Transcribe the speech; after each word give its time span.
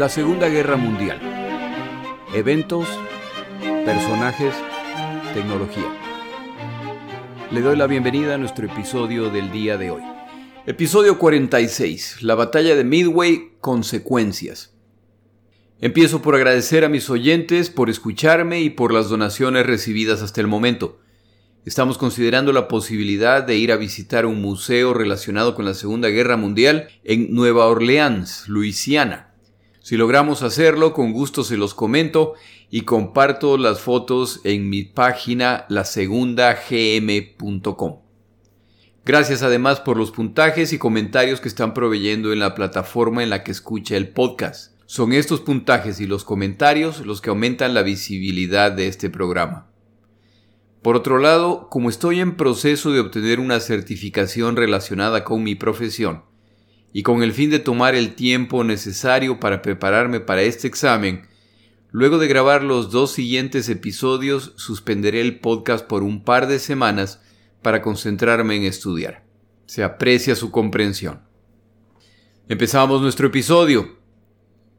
La 0.00 0.08
Segunda 0.08 0.48
Guerra 0.48 0.78
Mundial. 0.78 1.20
Eventos, 2.32 2.88
personajes, 3.84 4.54
tecnología. 5.34 5.94
Le 7.50 7.60
doy 7.60 7.76
la 7.76 7.86
bienvenida 7.86 8.34
a 8.34 8.38
nuestro 8.38 8.64
episodio 8.64 9.28
del 9.28 9.52
día 9.52 9.76
de 9.76 9.90
hoy. 9.90 10.00
Episodio 10.64 11.18
46. 11.18 12.22
La 12.22 12.34
batalla 12.34 12.76
de 12.76 12.84
Midway, 12.84 13.58
consecuencias. 13.60 14.74
Empiezo 15.82 16.22
por 16.22 16.34
agradecer 16.34 16.82
a 16.86 16.88
mis 16.88 17.10
oyentes 17.10 17.68
por 17.68 17.90
escucharme 17.90 18.62
y 18.62 18.70
por 18.70 18.94
las 18.94 19.10
donaciones 19.10 19.66
recibidas 19.66 20.22
hasta 20.22 20.40
el 20.40 20.46
momento. 20.46 20.98
Estamos 21.66 21.98
considerando 21.98 22.54
la 22.54 22.68
posibilidad 22.68 23.42
de 23.42 23.56
ir 23.56 23.70
a 23.70 23.76
visitar 23.76 24.24
un 24.24 24.40
museo 24.40 24.94
relacionado 24.94 25.54
con 25.54 25.66
la 25.66 25.74
Segunda 25.74 26.08
Guerra 26.08 26.38
Mundial 26.38 26.88
en 27.04 27.34
Nueva 27.34 27.66
Orleans, 27.66 28.48
Luisiana. 28.48 29.29
Si 29.90 29.96
logramos 29.96 30.44
hacerlo, 30.44 30.92
con 30.92 31.12
gusto 31.12 31.42
se 31.42 31.56
los 31.56 31.74
comento 31.74 32.34
y 32.70 32.82
comparto 32.82 33.58
las 33.58 33.80
fotos 33.80 34.40
en 34.44 34.70
mi 34.70 34.84
página 34.84 35.66
lasegundagm.com. 35.68 37.96
Gracias 39.04 39.42
además 39.42 39.80
por 39.80 39.96
los 39.96 40.12
puntajes 40.12 40.72
y 40.72 40.78
comentarios 40.78 41.40
que 41.40 41.48
están 41.48 41.74
proveyendo 41.74 42.32
en 42.32 42.38
la 42.38 42.54
plataforma 42.54 43.24
en 43.24 43.30
la 43.30 43.42
que 43.42 43.50
escucha 43.50 43.96
el 43.96 44.10
podcast. 44.10 44.76
Son 44.86 45.12
estos 45.12 45.40
puntajes 45.40 45.98
y 45.98 46.06
los 46.06 46.22
comentarios 46.22 47.04
los 47.04 47.20
que 47.20 47.30
aumentan 47.30 47.74
la 47.74 47.82
visibilidad 47.82 48.70
de 48.70 48.86
este 48.86 49.10
programa. 49.10 49.72
Por 50.82 50.94
otro 50.94 51.18
lado, 51.18 51.68
como 51.68 51.88
estoy 51.88 52.20
en 52.20 52.36
proceso 52.36 52.92
de 52.92 53.00
obtener 53.00 53.40
una 53.40 53.58
certificación 53.58 54.54
relacionada 54.54 55.24
con 55.24 55.42
mi 55.42 55.56
profesión, 55.56 56.29
y 56.92 57.02
con 57.02 57.22
el 57.22 57.32
fin 57.32 57.50
de 57.50 57.58
tomar 57.58 57.94
el 57.94 58.14
tiempo 58.14 58.64
necesario 58.64 59.38
para 59.38 59.62
prepararme 59.62 60.20
para 60.20 60.42
este 60.42 60.66
examen, 60.66 61.26
luego 61.90 62.18
de 62.18 62.28
grabar 62.28 62.62
los 62.62 62.90
dos 62.90 63.12
siguientes 63.12 63.68
episodios 63.68 64.52
suspenderé 64.56 65.20
el 65.20 65.40
podcast 65.40 65.86
por 65.86 66.02
un 66.02 66.24
par 66.24 66.46
de 66.46 66.58
semanas 66.58 67.20
para 67.62 67.82
concentrarme 67.82 68.56
en 68.56 68.64
estudiar. 68.64 69.24
Se 69.66 69.84
aprecia 69.84 70.34
su 70.34 70.50
comprensión. 70.50 71.20
Empezamos 72.48 73.00
nuestro 73.00 73.28
episodio. 73.28 73.96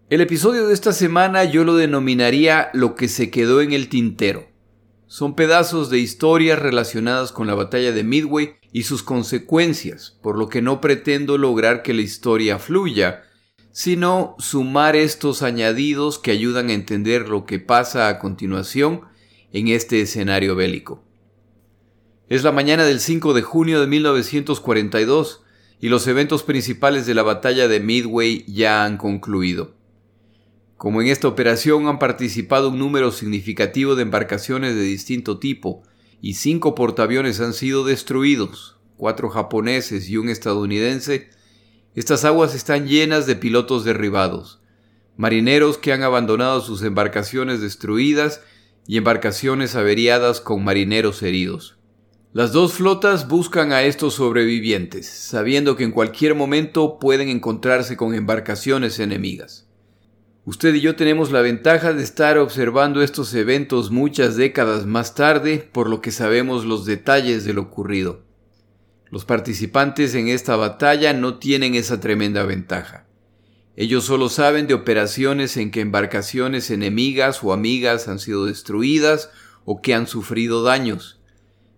El 0.09 0.19
episodio 0.19 0.67
de 0.67 0.73
esta 0.73 0.91
semana 0.91 1.45
yo 1.45 1.63
lo 1.63 1.75
denominaría 1.75 2.69
lo 2.73 2.95
que 2.95 3.07
se 3.07 3.29
quedó 3.29 3.61
en 3.61 3.71
el 3.71 3.87
tintero. 3.87 4.50
Son 5.11 5.35
pedazos 5.35 5.89
de 5.89 5.99
historias 5.99 6.57
relacionadas 6.57 7.33
con 7.33 7.45
la 7.45 7.53
batalla 7.53 7.91
de 7.91 8.05
Midway 8.05 8.53
y 8.71 8.83
sus 8.83 9.03
consecuencias, 9.03 10.17
por 10.23 10.37
lo 10.37 10.47
que 10.47 10.61
no 10.61 10.79
pretendo 10.79 11.37
lograr 11.37 11.83
que 11.83 11.93
la 11.93 11.99
historia 11.99 12.59
fluya, 12.59 13.23
sino 13.73 14.37
sumar 14.39 14.95
estos 14.95 15.41
añadidos 15.41 16.17
que 16.17 16.31
ayudan 16.31 16.69
a 16.69 16.73
entender 16.73 17.27
lo 17.27 17.45
que 17.45 17.59
pasa 17.59 18.07
a 18.07 18.19
continuación 18.19 19.01
en 19.51 19.67
este 19.67 19.99
escenario 19.99 20.55
bélico. 20.55 21.03
Es 22.29 22.45
la 22.45 22.53
mañana 22.53 22.85
del 22.85 23.01
5 23.01 23.33
de 23.33 23.41
junio 23.41 23.81
de 23.81 23.87
1942 23.87 25.43
y 25.81 25.89
los 25.89 26.07
eventos 26.07 26.43
principales 26.43 27.05
de 27.05 27.15
la 27.15 27.23
batalla 27.23 27.67
de 27.67 27.81
Midway 27.81 28.45
ya 28.47 28.85
han 28.85 28.95
concluido. 28.95 29.75
Como 30.81 30.99
en 30.99 31.09
esta 31.09 31.27
operación 31.27 31.85
han 31.85 31.99
participado 31.99 32.69
un 32.69 32.79
número 32.79 33.11
significativo 33.11 33.93
de 33.93 34.01
embarcaciones 34.01 34.73
de 34.73 34.81
distinto 34.81 35.37
tipo, 35.37 35.83
y 36.23 36.33
cinco 36.33 36.73
portaaviones 36.73 37.39
han 37.39 37.53
sido 37.53 37.85
destruidos, 37.85 38.77
cuatro 38.97 39.29
japoneses 39.29 40.09
y 40.09 40.17
un 40.17 40.27
estadounidense, 40.27 41.29
estas 41.93 42.25
aguas 42.25 42.55
están 42.55 42.87
llenas 42.87 43.27
de 43.27 43.35
pilotos 43.35 43.85
derribados, 43.85 44.59
marineros 45.17 45.77
que 45.77 45.93
han 45.93 46.01
abandonado 46.01 46.61
sus 46.61 46.81
embarcaciones 46.81 47.61
destruidas 47.61 48.41
y 48.87 48.97
embarcaciones 48.97 49.75
averiadas 49.75 50.41
con 50.41 50.63
marineros 50.63 51.21
heridos. 51.21 51.77
Las 52.33 52.53
dos 52.53 52.73
flotas 52.73 53.27
buscan 53.27 53.71
a 53.71 53.83
estos 53.83 54.15
sobrevivientes, 54.15 55.07
sabiendo 55.07 55.75
que 55.75 55.83
en 55.83 55.91
cualquier 55.91 56.33
momento 56.33 56.97
pueden 56.97 57.29
encontrarse 57.29 57.95
con 57.95 58.15
embarcaciones 58.15 58.97
enemigas. 58.97 59.67
Usted 60.43 60.73
y 60.73 60.81
yo 60.81 60.95
tenemos 60.95 61.31
la 61.31 61.41
ventaja 61.41 61.93
de 61.93 62.01
estar 62.01 62.39
observando 62.39 63.03
estos 63.03 63.31
eventos 63.35 63.91
muchas 63.91 64.35
décadas 64.35 64.87
más 64.87 65.13
tarde, 65.13 65.69
por 65.71 65.87
lo 65.87 66.01
que 66.01 66.09
sabemos 66.09 66.65
los 66.65 66.85
detalles 66.85 67.45
de 67.45 67.53
lo 67.53 67.61
ocurrido. 67.61 68.23
Los 69.11 69.23
participantes 69.23 70.15
en 70.15 70.29
esta 70.29 70.55
batalla 70.55 71.13
no 71.13 71.37
tienen 71.37 71.75
esa 71.75 71.99
tremenda 71.99 72.41
ventaja. 72.43 73.05
Ellos 73.75 74.05
solo 74.05 74.29
saben 74.29 74.65
de 74.65 74.73
operaciones 74.73 75.57
en 75.57 75.69
que 75.69 75.81
embarcaciones 75.81 76.71
enemigas 76.71 77.43
o 77.43 77.53
amigas 77.53 78.07
han 78.07 78.17
sido 78.17 78.45
destruidas 78.45 79.29
o 79.63 79.79
que 79.81 79.93
han 79.93 80.07
sufrido 80.07 80.63
daños, 80.63 81.21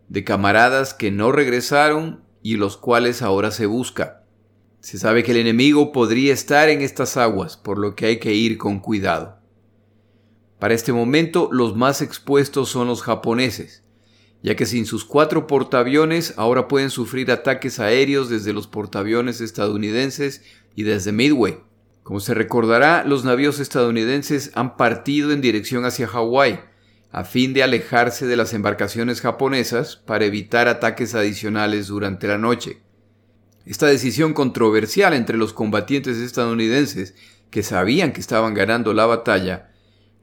de 0.07 0.23
camaradas 0.23 0.93
que 0.93 1.11
no 1.11 1.33
regresaron 1.33 2.23
y 2.41 2.55
los 2.55 2.77
cuales 2.77 3.21
ahora 3.21 3.51
se 3.51 3.65
busca. 3.65 4.22
Se 4.83 4.97
sabe 4.97 5.23
que 5.23 5.31
el 5.31 5.37
enemigo 5.37 5.93
podría 5.93 6.33
estar 6.33 6.67
en 6.67 6.81
estas 6.81 7.15
aguas, 7.15 7.55
por 7.55 7.77
lo 7.77 7.95
que 7.95 8.05
hay 8.05 8.19
que 8.19 8.33
ir 8.33 8.57
con 8.57 8.81
cuidado. 8.81 9.39
Para 10.59 10.73
este 10.73 10.91
momento 10.91 11.47
los 11.53 11.73
más 11.73 12.01
expuestos 12.01 12.67
son 12.67 12.87
los 12.87 13.01
japoneses, 13.01 13.85
ya 14.41 14.57
que 14.57 14.65
sin 14.65 14.85
sus 14.85 15.05
cuatro 15.05 15.47
portaaviones 15.47 16.33
ahora 16.35 16.67
pueden 16.67 16.89
sufrir 16.89 17.31
ataques 17.31 17.79
aéreos 17.79 18.27
desde 18.27 18.51
los 18.51 18.67
portaaviones 18.67 19.39
estadounidenses 19.39 20.41
y 20.75 20.83
desde 20.83 21.13
Midway. 21.13 21.59
Como 22.03 22.19
se 22.19 22.33
recordará, 22.33 23.05
los 23.05 23.23
navíos 23.23 23.61
estadounidenses 23.61 24.51
han 24.53 24.75
partido 24.75 25.31
en 25.31 25.39
dirección 25.39 25.85
hacia 25.85 26.07
Hawái, 26.07 26.59
a 27.09 27.23
fin 27.23 27.53
de 27.53 27.63
alejarse 27.63 28.27
de 28.27 28.35
las 28.35 28.53
embarcaciones 28.53 29.21
japonesas 29.21 29.95
para 29.95 30.25
evitar 30.25 30.67
ataques 30.67 31.15
adicionales 31.15 31.87
durante 31.87 32.27
la 32.27 32.37
noche. 32.37 32.82
Esta 33.65 33.87
decisión 33.87 34.33
controversial 34.33 35.13
entre 35.13 35.37
los 35.37 35.53
combatientes 35.53 36.17
estadounidenses, 36.17 37.15
que 37.49 37.63
sabían 37.63 38.11
que 38.11 38.19
estaban 38.19 38.53
ganando 38.53 38.93
la 38.93 39.05
batalla, 39.05 39.71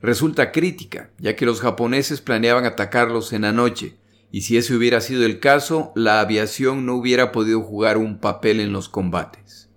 resulta 0.03 0.53
crítica, 0.53 1.11
ya 1.19 1.37
que 1.37 1.47
los 1.47 1.61
japoneses 1.61 2.21
planeaban 2.21 2.65
atacarlos 2.65 3.33
en 3.33 3.43
la 3.43 3.53
noche, 3.53 3.97
y 4.31 4.43
si 4.43 4.57
ese 4.57 4.75
hubiera 4.75 5.01
sido 5.01 5.25
el 5.25 5.41
caso, 5.41 5.93
la 5.95 6.21
aviación 6.21 6.87
no 6.87 6.95
hubiera 6.95 7.33
podido 7.33 7.63
jugar 7.63 7.97
un 7.99 8.19
papel 8.19 8.61
en 8.61 8.73
los 8.73 8.89
combates. 8.89 9.69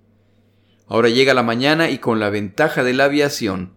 Ahora 0.88 1.09
llega 1.09 1.34
la 1.34 1.44
mañana 1.44 1.90
y 1.90 2.00
con 2.00 2.19
la 2.19 2.30
ventaja 2.30 2.84
de 2.84 2.94
la 2.94 3.06
aviación, 3.06 3.74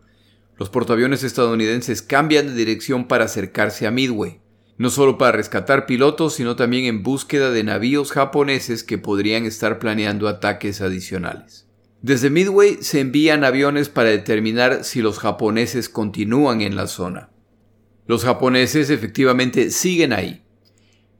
los 0.56 0.70
portaaviones 0.70 1.22
estadounidenses 1.22 2.02
cambian 2.02 2.46
de 2.46 2.54
dirección 2.54 3.08
para 3.08 3.26
acercarse 3.26 3.86
a 3.86 3.90
Midway, 3.90 4.40
no 4.78 4.90
solo 4.90 5.18
para 5.18 5.32
rescatar 5.32 5.86
pilotos, 5.86 6.34
sino 6.34 6.56
también 6.56 6.84
en 6.84 7.02
búsqueda 7.02 7.50
de 7.50 7.64
navíos 7.64 8.12
japoneses 8.12 8.84
que 8.84 8.98
podrían 8.98 9.46
estar 9.46 9.78
planeando 9.78 10.28
ataques 10.28 10.80
adicionales. 10.80 11.66
Desde 12.02 12.30
Midway 12.30 12.78
se 12.82 13.00
envían 13.00 13.42
aviones 13.42 13.88
para 13.88 14.10
determinar 14.10 14.84
si 14.84 15.00
los 15.00 15.18
japoneses 15.18 15.88
continúan 15.88 16.60
en 16.60 16.76
la 16.76 16.86
zona. 16.86 17.30
Los 18.06 18.24
japoneses 18.24 18.90
efectivamente 18.90 19.70
siguen 19.70 20.12
ahí. 20.12 20.42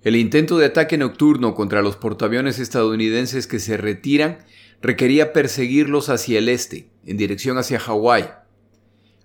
El 0.03 0.15
intento 0.15 0.59
de 0.59 0.67
ataque 0.67 0.99
nocturno 0.99 1.55
contra 1.55 1.83
los 1.83 1.97
portaaviones 1.97 2.61
estadounidenses 2.61 3.47
que 3.47 3.59
se 3.59 3.77
retiran 3.77 4.39
requería 4.83 5.33
perseguirlos 5.33 6.11
hacia 6.11 6.39
el 6.39 6.49
este, 6.49 6.91
en 7.05 7.17
dirección 7.17 7.59
hacia 7.59 7.81
Hawái, 7.81 8.27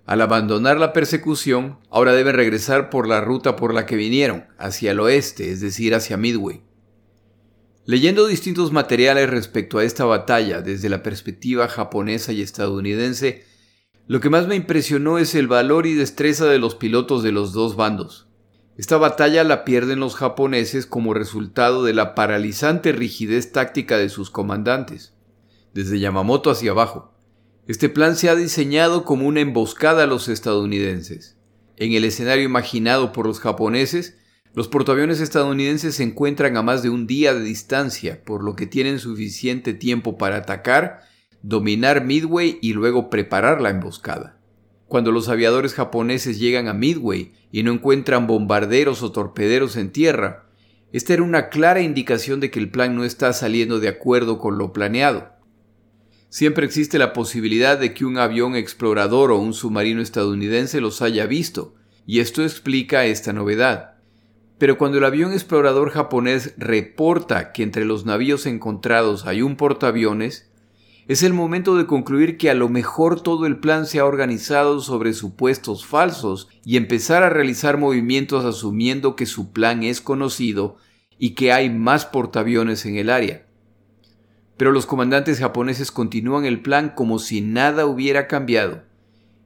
al 0.04 0.20
abandonar 0.20 0.78
la 0.78 0.92
persecución, 0.92 1.78
ahora 1.90 2.12
deben 2.12 2.34
regresar 2.34 2.90
por 2.90 3.06
la 3.06 3.20
ruta 3.20 3.54
por 3.54 3.72
la 3.72 3.86
que 3.86 3.96
vinieron, 3.96 4.46
hacia 4.58 4.90
el 4.90 5.00
oeste, 5.00 5.50
es 5.50 5.60
decir, 5.60 5.94
hacia 5.94 6.16
Midway. 6.16 6.62
Leyendo 7.84 8.26
distintos 8.26 8.72
materiales 8.72 9.30
respecto 9.30 9.78
a 9.78 9.84
esta 9.84 10.04
batalla 10.04 10.60
desde 10.60 10.88
la 10.88 11.02
perspectiva 11.02 11.68
japonesa 11.68 12.32
y 12.32 12.42
estadounidense, 12.42 13.44
lo 14.06 14.20
que 14.20 14.30
más 14.30 14.48
me 14.48 14.56
impresionó 14.56 15.18
es 15.18 15.34
el 15.34 15.46
valor 15.46 15.86
y 15.86 15.94
destreza 15.94 16.46
de 16.46 16.58
los 16.58 16.74
pilotos 16.74 17.22
de 17.22 17.32
los 17.32 17.52
dos 17.52 17.76
bandos. 17.76 18.28
Esta 18.76 18.96
batalla 18.96 19.44
la 19.44 19.64
pierden 19.64 20.00
los 20.00 20.16
japoneses 20.16 20.86
como 20.86 21.14
resultado 21.14 21.84
de 21.84 21.92
la 21.92 22.14
paralizante 22.14 22.92
rigidez 22.92 23.52
táctica 23.52 23.98
de 23.98 24.08
sus 24.08 24.30
comandantes, 24.30 25.14
desde 25.74 26.00
Yamamoto 26.00 26.50
hacia 26.50 26.72
abajo. 26.72 27.11
Este 27.72 27.88
plan 27.88 28.16
se 28.16 28.28
ha 28.28 28.36
diseñado 28.36 29.02
como 29.02 29.26
una 29.26 29.40
emboscada 29.40 30.02
a 30.02 30.06
los 30.06 30.28
estadounidenses. 30.28 31.38
En 31.78 31.94
el 31.94 32.04
escenario 32.04 32.44
imaginado 32.44 33.12
por 33.12 33.26
los 33.26 33.40
japoneses, 33.40 34.18
los 34.52 34.68
portaaviones 34.68 35.22
estadounidenses 35.22 35.94
se 35.94 36.02
encuentran 36.02 36.58
a 36.58 36.62
más 36.62 36.82
de 36.82 36.90
un 36.90 37.06
día 37.06 37.32
de 37.32 37.42
distancia, 37.42 38.22
por 38.24 38.44
lo 38.44 38.56
que 38.56 38.66
tienen 38.66 38.98
suficiente 38.98 39.72
tiempo 39.72 40.18
para 40.18 40.36
atacar, 40.36 41.00
dominar 41.40 42.04
Midway 42.04 42.58
y 42.60 42.74
luego 42.74 43.08
preparar 43.08 43.62
la 43.62 43.70
emboscada. 43.70 44.38
Cuando 44.86 45.10
los 45.10 45.30
aviadores 45.30 45.72
japoneses 45.72 46.38
llegan 46.38 46.68
a 46.68 46.74
Midway 46.74 47.32
y 47.52 47.62
no 47.62 47.72
encuentran 47.72 48.26
bombarderos 48.26 49.02
o 49.02 49.12
torpederos 49.12 49.78
en 49.78 49.92
tierra, 49.92 50.44
esta 50.92 51.14
era 51.14 51.22
una 51.22 51.48
clara 51.48 51.80
indicación 51.80 52.38
de 52.38 52.50
que 52.50 52.58
el 52.58 52.70
plan 52.70 52.94
no 52.94 53.04
está 53.04 53.32
saliendo 53.32 53.80
de 53.80 53.88
acuerdo 53.88 54.38
con 54.38 54.58
lo 54.58 54.74
planeado. 54.74 55.31
Siempre 56.32 56.64
existe 56.64 56.98
la 56.98 57.12
posibilidad 57.12 57.78
de 57.78 57.92
que 57.92 58.06
un 58.06 58.16
avión 58.16 58.56
explorador 58.56 59.32
o 59.32 59.38
un 59.38 59.52
submarino 59.52 60.00
estadounidense 60.00 60.80
los 60.80 61.02
haya 61.02 61.26
visto, 61.26 61.74
y 62.06 62.20
esto 62.20 62.42
explica 62.42 63.04
esta 63.04 63.34
novedad. 63.34 63.96
Pero 64.56 64.78
cuando 64.78 64.96
el 64.96 65.04
avión 65.04 65.34
explorador 65.34 65.90
japonés 65.90 66.54
reporta 66.56 67.52
que 67.52 67.62
entre 67.62 67.84
los 67.84 68.06
navíos 68.06 68.46
encontrados 68.46 69.26
hay 69.26 69.42
un 69.42 69.56
portaaviones, 69.56 70.50
es 71.06 71.22
el 71.22 71.34
momento 71.34 71.76
de 71.76 71.84
concluir 71.84 72.38
que 72.38 72.48
a 72.48 72.54
lo 72.54 72.70
mejor 72.70 73.20
todo 73.20 73.44
el 73.44 73.58
plan 73.58 73.84
se 73.84 73.98
ha 73.98 74.06
organizado 74.06 74.80
sobre 74.80 75.12
supuestos 75.12 75.84
falsos 75.84 76.48
y 76.64 76.78
empezar 76.78 77.24
a 77.24 77.28
realizar 77.28 77.76
movimientos 77.76 78.46
asumiendo 78.46 79.16
que 79.16 79.26
su 79.26 79.52
plan 79.52 79.82
es 79.82 80.00
conocido 80.00 80.78
y 81.18 81.34
que 81.34 81.52
hay 81.52 81.68
más 81.68 82.06
portaaviones 82.06 82.86
en 82.86 82.96
el 82.96 83.10
área. 83.10 83.51
Pero 84.56 84.72
los 84.72 84.86
comandantes 84.86 85.38
japoneses 85.38 85.90
continúan 85.90 86.44
el 86.44 86.60
plan 86.60 86.92
como 86.94 87.18
si 87.18 87.40
nada 87.40 87.86
hubiera 87.86 88.26
cambiado. 88.28 88.82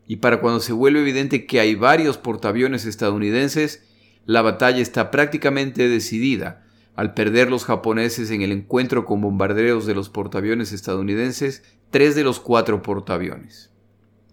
Y 0.06 0.16
para 0.16 0.40
cuando 0.40 0.60
se 0.60 0.72
vuelve 0.72 1.00
evidente 1.00 1.46
que 1.46 1.60
hay 1.60 1.74
varios 1.74 2.18
portaaviones 2.18 2.84
estadounidenses, 2.86 3.84
la 4.24 4.42
batalla 4.42 4.80
está 4.80 5.10
prácticamente 5.10 5.88
decidida, 5.88 6.64
al 6.94 7.14
perder 7.14 7.50
los 7.50 7.64
japoneses 7.64 8.30
en 8.30 8.42
el 8.42 8.52
encuentro 8.52 9.04
con 9.04 9.20
bombarderos 9.20 9.86
de 9.86 9.94
los 9.94 10.08
portaaviones 10.08 10.72
estadounidenses, 10.72 11.62
tres 11.90 12.14
de 12.14 12.24
los 12.24 12.40
cuatro 12.40 12.82
portaaviones. 12.82 13.70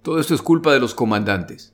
Todo 0.01 0.19
esto 0.19 0.33
es 0.33 0.41
culpa 0.41 0.73
de 0.73 0.79
los 0.79 0.93
comandantes. 0.95 1.73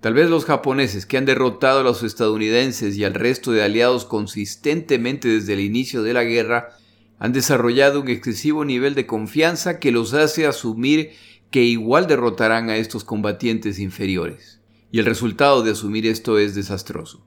Tal 0.00 0.14
vez 0.14 0.30
los 0.30 0.44
japoneses, 0.44 1.06
que 1.06 1.18
han 1.18 1.24
derrotado 1.24 1.80
a 1.80 1.82
los 1.82 2.02
estadounidenses 2.02 2.96
y 2.96 3.04
al 3.04 3.14
resto 3.14 3.52
de 3.52 3.62
aliados 3.64 4.04
consistentemente 4.04 5.28
desde 5.28 5.54
el 5.54 5.60
inicio 5.60 6.02
de 6.02 6.12
la 6.12 6.24
guerra, 6.24 6.70
han 7.18 7.32
desarrollado 7.32 8.00
un 8.00 8.08
excesivo 8.08 8.64
nivel 8.64 8.94
de 8.94 9.06
confianza 9.06 9.78
que 9.80 9.92
los 9.92 10.14
hace 10.14 10.46
asumir 10.46 11.12
que 11.50 11.64
igual 11.64 12.06
derrotarán 12.06 12.70
a 12.70 12.76
estos 12.76 13.04
combatientes 13.04 13.78
inferiores. 13.78 14.60
Y 14.90 15.00
el 15.00 15.06
resultado 15.06 15.62
de 15.62 15.72
asumir 15.72 16.06
esto 16.06 16.38
es 16.38 16.54
desastroso. 16.54 17.26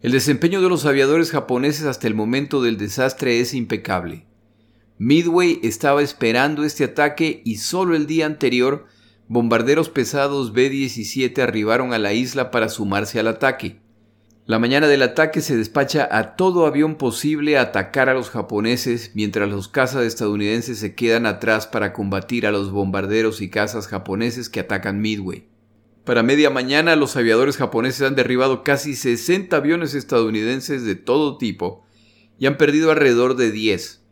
El 0.00 0.12
desempeño 0.12 0.60
de 0.60 0.68
los 0.68 0.84
aviadores 0.84 1.30
japoneses 1.30 1.84
hasta 1.84 2.08
el 2.08 2.14
momento 2.14 2.60
del 2.60 2.76
desastre 2.76 3.40
es 3.40 3.54
impecable. 3.54 4.26
Midway 4.98 5.60
estaba 5.62 6.02
esperando 6.02 6.64
este 6.64 6.84
ataque 6.84 7.42
y 7.44 7.56
solo 7.56 7.94
el 7.94 8.06
día 8.06 8.26
anterior 8.26 8.86
bombarderos 9.28 9.88
pesados 9.88 10.52
B-17 10.52 11.38
arribaron 11.40 11.92
a 11.92 11.98
la 11.98 12.12
isla 12.12 12.50
para 12.50 12.68
sumarse 12.68 13.18
al 13.18 13.28
ataque. 13.28 13.81
La 14.44 14.58
mañana 14.58 14.88
del 14.88 15.02
ataque 15.02 15.40
se 15.40 15.56
despacha 15.56 16.08
a 16.10 16.34
todo 16.34 16.66
avión 16.66 16.96
posible 16.96 17.56
a 17.56 17.62
atacar 17.62 18.08
a 18.08 18.14
los 18.14 18.28
japoneses 18.28 19.12
mientras 19.14 19.48
los 19.48 19.68
cazas 19.68 20.04
estadounidenses 20.04 20.80
se 20.80 20.96
quedan 20.96 21.26
atrás 21.26 21.68
para 21.68 21.92
combatir 21.92 22.44
a 22.48 22.50
los 22.50 22.72
bombarderos 22.72 23.40
y 23.40 23.50
cazas 23.50 23.86
japoneses 23.86 24.48
que 24.48 24.58
atacan 24.58 25.00
Midway. 25.00 25.46
Para 26.02 26.24
media 26.24 26.50
mañana 26.50 26.96
los 26.96 27.14
aviadores 27.14 27.56
japoneses 27.56 28.02
han 28.02 28.16
derribado 28.16 28.64
casi 28.64 28.96
60 28.96 29.56
aviones 29.56 29.94
estadounidenses 29.94 30.82
de 30.82 30.96
todo 30.96 31.38
tipo 31.38 31.86
y 32.36 32.46
han 32.46 32.56
perdido 32.56 32.90
alrededor 32.90 33.36
de 33.36 33.52
10. 33.52 34.02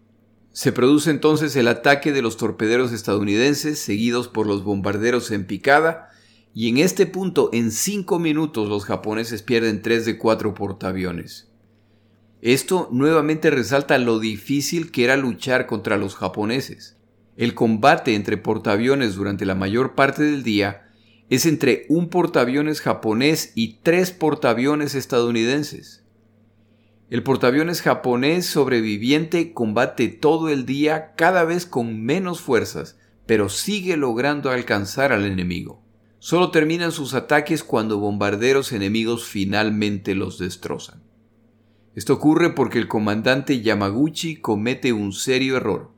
Se 0.53 0.71
produce 0.71 1.11
entonces 1.11 1.57
el 1.57 1.67
ataque 1.67 2.13
de 2.13 2.23
los 2.23 2.37
torpederos 2.37 2.93
estadounidenses 2.93 3.81
seguidos 3.81 4.29
por 4.29 4.47
los 4.47 4.63
bombarderos 4.63 5.33
en 5.33 5.45
picada 5.45 6.10
y 6.55 6.69
en 6.69 6.79
este 6.79 7.07
punto 7.07 7.51
en 7.53 7.71
5 7.71 8.19
minutos 8.19 8.69
los 8.69 8.85
japoneses 8.85 9.43
pierden 9.43 9.83
3 9.83 10.05
de 10.05 10.19
4 10.19 10.55
portaaviones. 10.55 11.49
Esto 12.43 12.89
nuevamente 12.91 13.51
resalta 13.51 13.99
lo 13.99 14.19
difícil 14.19 14.91
que 14.91 15.05
era 15.05 15.17
luchar 15.17 15.67
contra 15.67 15.99
los 15.99 16.17
japoneses. 16.17 16.97
El 17.37 17.55
combate 17.55 18.15
entre 18.15 18.37
portaaviones 18.37 19.15
durante 19.15 19.45
la 19.45 19.55
mayor 19.55 19.95
parte 19.95 20.23
del 20.23 20.43
día 20.43 20.89
es 21.29 21.47
entre 21.47 21.87
un 21.89 22.09
portaaviones 22.09 22.81
japonés 22.81 23.53
y 23.55 23.79
tres 23.83 24.11
portaaviones 24.11 24.95
estadounidenses. 24.95 26.03
El 27.09 27.23
portaaviones 27.23 27.83
japonés 27.83 28.47
sobreviviente 28.47 29.53
combate 29.53 30.09
todo 30.09 30.49
el 30.49 30.65
día 30.65 31.13
cada 31.17 31.45
vez 31.45 31.67
con 31.67 32.03
menos 32.03 32.41
fuerzas, 32.41 32.99
pero 33.27 33.49
sigue 33.49 33.97
logrando 33.97 34.51
alcanzar 34.51 35.13
al 35.13 35.25
enemigo. 35.25 35.83
Solo 36.21 36.51
terminan 36.51 36.93
sus 36.93 37.15
ataques 37.15 37.65
cuando 37.65 37.99
bombarderos 37.99 38.73
enemigos 38.73 39.25
finalmente 39.25 40.15
los 40.15 40.39
destrozan. 40.39 41.03
Esto 41.95 42.13
ocurre 42.13 42.51
porque 42.51 42.79
el 42.79 42.89
comandante 42.89 43.63
Yamaguchi 43.63 44.37
comete 44.37 44.93
un 44.93 45.13
serio 45.15 45.57
error. 45.57 45.91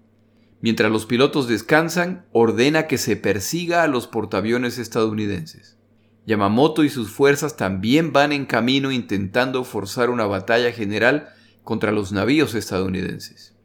Mientras 0.61 0.93
los 0.93 1.07
pilotos 1.07 1.49
descansan, 1.49 2.25
ordena 2.31 2.87
que 2.87 2.99
se 2.99 3.17
persiga 3.17 3.83
a 3.83 3.89
los 3.89 4.07
portaaviones 4.07 4.79
estadounidenses. 4.79 5.77
Yamamoto 6.25 6.85
y 6.85 6.89
sus 6.89 7.11
fuerzas 7.11 7.57
también 7.57 8.13
van 8.13 8.31
en 8.31 8.47
camino 8.47 8.93
intentando 8.93 9.65
forzar 9.65 10.09
una 10.09 10.27
batalla 10.27 10.71
general 10.71 11.31
contra 11.65 11.91
los 11.91 12.13
navíos 12.13 12.55
estadounidenses. 12.55 13.57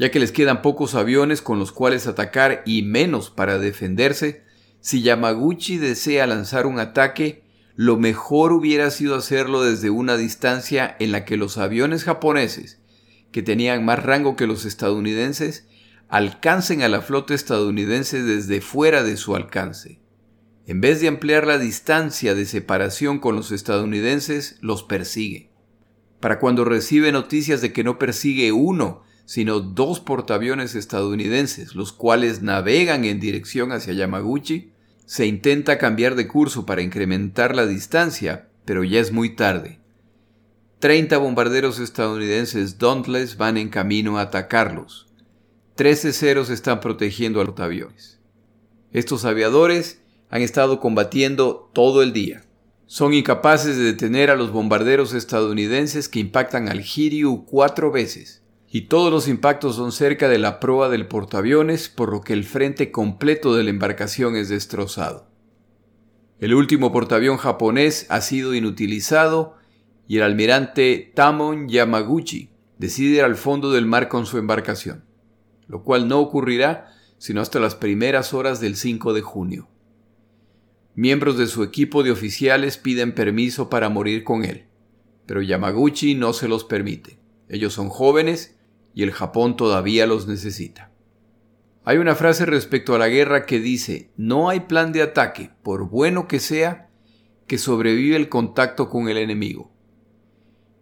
Ya 0.00 0.10
que 0.10 0.18
les 0.18 0.32
quedan 0.32 0.62
pocos 0.62 0.96
aviones 0.96 1.42
con 1.42 1.60
los 1.60 1.70
cuales 1.70 2.08
atacar 2.08 2.64
y 2.66 2.82
menos 2.82 3.30
para 3.30 3.60
defenderse, 3.60 4.42
si 4.82 5.00
Yamaguchi 5.00 5.78
desea 5.78 6.26
lanzar 6.26 6.66
un 6.66 6.80
ataque, 6.80 7.44
lo 7.76 7.96
mejor 7.96 8.52
hubiera 8.52 8.90
sido 8.90 9.14
hacerlo 9.14 9.62
desde 9.62 9.90
una 9.90 10.16
distancia 10.16 10.96
en 10.98 11.12
la 11.12 11.24
que 11.24 11.36
los 11.36 11.56
aviones 11.56 12.02
japoneses, 12.02 12.80
que 13.30 13.42
tenían 13.42 13.84
más 13.84 14.02
rango 14.02 14.34
que 14.34 14.48
los 14.48 14.64
estadounidenses, 14.64 15.68
alcancen 16.08 16.82
a 16.82 16.88
la 16.88 17.00
flota 17.00 17.32
estadounidense 17.32 18.24
desde 18.24 18.60
fuera 18.60 19.04
de 19.04 19.16
su 19.16 19.36
alcance. 19.36 20.00
En 20.66 20.80
vez 20.80 21.00
de 21.00 21.06
ampliar 21.06 21.46
la 21.46 21.58
distancia 21.58 22.34
de 22.34 22.44
separación 22.44 23.20
con 23.20 23.36
los 23.36 23.52
estadounidenses, 23.52 24.58
los 24.62 24.82
persigue. 24.82 25.52
Para 26.18 26.40
cuando 26.40 26.64
recibe 26.64 27.12
noticias 27.12 27.60
de 27.60 27.72
que 27.72 27.84
no 27.84 28.00
persigue 28.00 28.50
uno, 28.50 29.04
sino 29.26 29.60
dos 29.60 30.00
portaaviones 30.00 30.74
estadounidenses, 30.74 31.74
los 31.76 31.92
cuales 31.92 32.42
navegan 32.42 33.04
en 33.04 33.20
dirección 33.20 33.72
hacia 33.72 33.94
Yamaguchi, 33.94 34.71
se 35.06 35.26
intenta 35.26 35.78
cambiar 35.78 36.14
de 36.14 36.28
curso 36.28 36.66
para 36.66 36.82
incrementar 36.82 37.54
la 37.54 37.66
distancia, 37.66 38.48
pero 38.64 38.84
ya 38.84 39.00
es 39.00 39.12
muy 39.12 39.34
tarde. 39.34 39.80
Treinta 40.78 41.18
bombarderos 41.18 41.78
estadounidenses 41.78 42.78
Dauntless 42.78 43.36
van 43.36 43.56
en 43.56 43.68
camino 43.68 44.18
a 44.18 44.22
atacarlos. 44.22 45.08
Trece 45.74 46.12
ceros 46.12 46.50
están 46.50 46.80
protegiendo 46.80 47.40
a 47.40 47.44
los 47.44 47.58
aviones. 47.60 48.20
Estos 48.92 49.24
aviadores 49.24 50.02
han 50.28 50.42
estado 50.42 50.80
combatiendo 50.80 51.70
todo 51.72 52.02
el 52.02 52.12
día. 52.12 52.44
Son 52.86 53.14
incapaces 53.14 53.76
de 53.76 53.84
detener 53.84 54.30
a 54.30 54.36
los 54.36 54.50
bombarderos 54.50 55.14
estadounidenses 55.14 56.08
que 56.08 56.20
impactan 56.20 56.68
al 56.68 56.80
Hiryu 56.80 57.46
cuatro 57.46 57.90
veces. 57.90 58.41
Y 58.72 58.82
todos 58.88 59.12
los 59.12 59.28
impactos 59.28 59.76
son 59.76 59.92
cerca 59.92 60.28
de 60.28 60.38
la 60.38 60.58
proa 60.58 60.88
del 60.88 61.06
portaaviones, 61.06 61.88
por 61.88 62.10
lo 62.10 62.22
que 62.22 62.32
el 62.32 62.42
frente 62.42 62.90
completo 62.90 63.54
de 63.54 63.62
la 63.62 63.70
embarcación 63.70 64.34
es 64.34 64.48
destrozado. 64.48 65.28
El 66.40 66.54
último 66.54 66.90
portaavión 66.90 67.36
japonés 67.36 68.06
ha 68.08 68.20
sido 68.22 68.54
inutilizado 68.54 69.56
y 70.08 70.16
el 70.16 70.24
almirante 70.24 71.12
Tamon 71.14 71.68
Yamaguchi 71.68 72.50
decide 72.78 73.18
ir 73.18 73.22
al 73.22 73.36
fondo 73.36 73.70
del 73.70 73.86
mar 73.86 74.08
con 74.08 74.26
su 74.26 74.38
embarcación 74.38 75.04
lo 75.72 75.82
cual 75.82 76.06
no 76.06 76.20
ocurrirá 76.20 76.92
sino 77.16 77.40
hasta 77.40 77.60
las 77.60 77.74
primeras 77.74 78.34
horas 78.34 78.60
del 78.60 78.76
5 78.76 79.14
de 79.14 79.22
junio. 79.22 79.68
Miembros 80.94 81.38
de 81.38 81.46
su 81.46 81.62
equipo 81.62 82.02
de 82.02 82.10
oficiales 82.10 82.76
piden 82.76 83.14
permiso 83.14 83.70
para 83.70 83.88
morir 83.88 84.22
con 84.22 84.44
él, 84.44 84.66
pero 85.24 85.40
Yamaguchi 85.40 86.14
no 86.14 86.34
se 86.34 86.46
los 86.46 86.64
permite. 86.64 87.18
Ellos 87.48 87.72
son 87.72 87.88
jóvenes 87.88 88.56
y 88.94 89.02
el 89.02 89.12
Japón 89.12 89.56
todavía 89.56 90.06
los 90.06 90.26
necesita. 90.26 90.90
Hay 91.84 91.98
una 91.98 92.14
frase 92.14 92.46
respecto 92.46 92.94
a 92.94 92.98
la 92.98 93.08
guerra 93.08 93.44
que 93.44 93.58
dice, 93.58 94.10
no 94.16 94.48
hay 94.48 94.60
plan 94.60 94.92
de 94.92 95.02
ataque, 95.02 95.50
por 95.62 95.88
bueno 95.88 96.28
que 96.28 96.38
sea, 96.38 96.90
que 97.46 97.58
sobrevive 97.58 98.16
el 98.16 98.28
contacto 98.28 98.88
con 98.88 99.08
el 99.08 99.18
enemigo. 99.18 99.72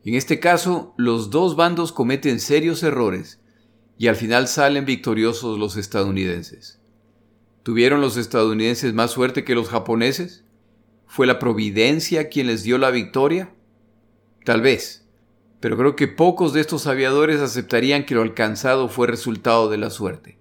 En 0.04 0.14
este 0.14 0.40
caso, 0.40 0.94
los 0.96 1.30
dos 1.30 1.56
bandos 1.56 1.92
cometen 1.92 2.40
serios 2.40 2.82
errores 2.82 3.40
y 3.98 4.08
al 4.08 4.16
final 4.16 4.48
salen 4.48 4.84
victoriosos 4.84 5.58
los 5.58 5.76
estadounidenses. 5.76 6.80
¿Tuvieron 7.62 8.00
los 8.00 8.16
estadounidenses 8.16 8.94
más 8.94 9.10
suerte 9.10 9.44
que 9.44 9.54
los 9.54 9.68
japoneses? 9.68 10.44
¿Fue 11.06 11.26
la 11.26 11.38
providencia 11.38 12.28
quien 12.28 12.46
les 12.46 12.62
dio 12.62 12.78
la 12.78 12.90
victoria? 12.90 13.54
Tal 14.44 14.62
vez, 14.62 14.99
pero 15.60 15.76
creo 15.76 15.94
que 15.94 16.08
pocos 16.08 16.52
de 16.52 16.60
estos 16.60 16.86
aviadores 16.86 17.40
aceptarían 17.40 18.04
que 18.04 18.14
lo 18.14 18.22
alcanzado 18.22 18.88
fue 18.88 19.06
resultado 19.06 19.68
de 19.68 19.76
la 19.78 19.90
suerte. 19.90 20.38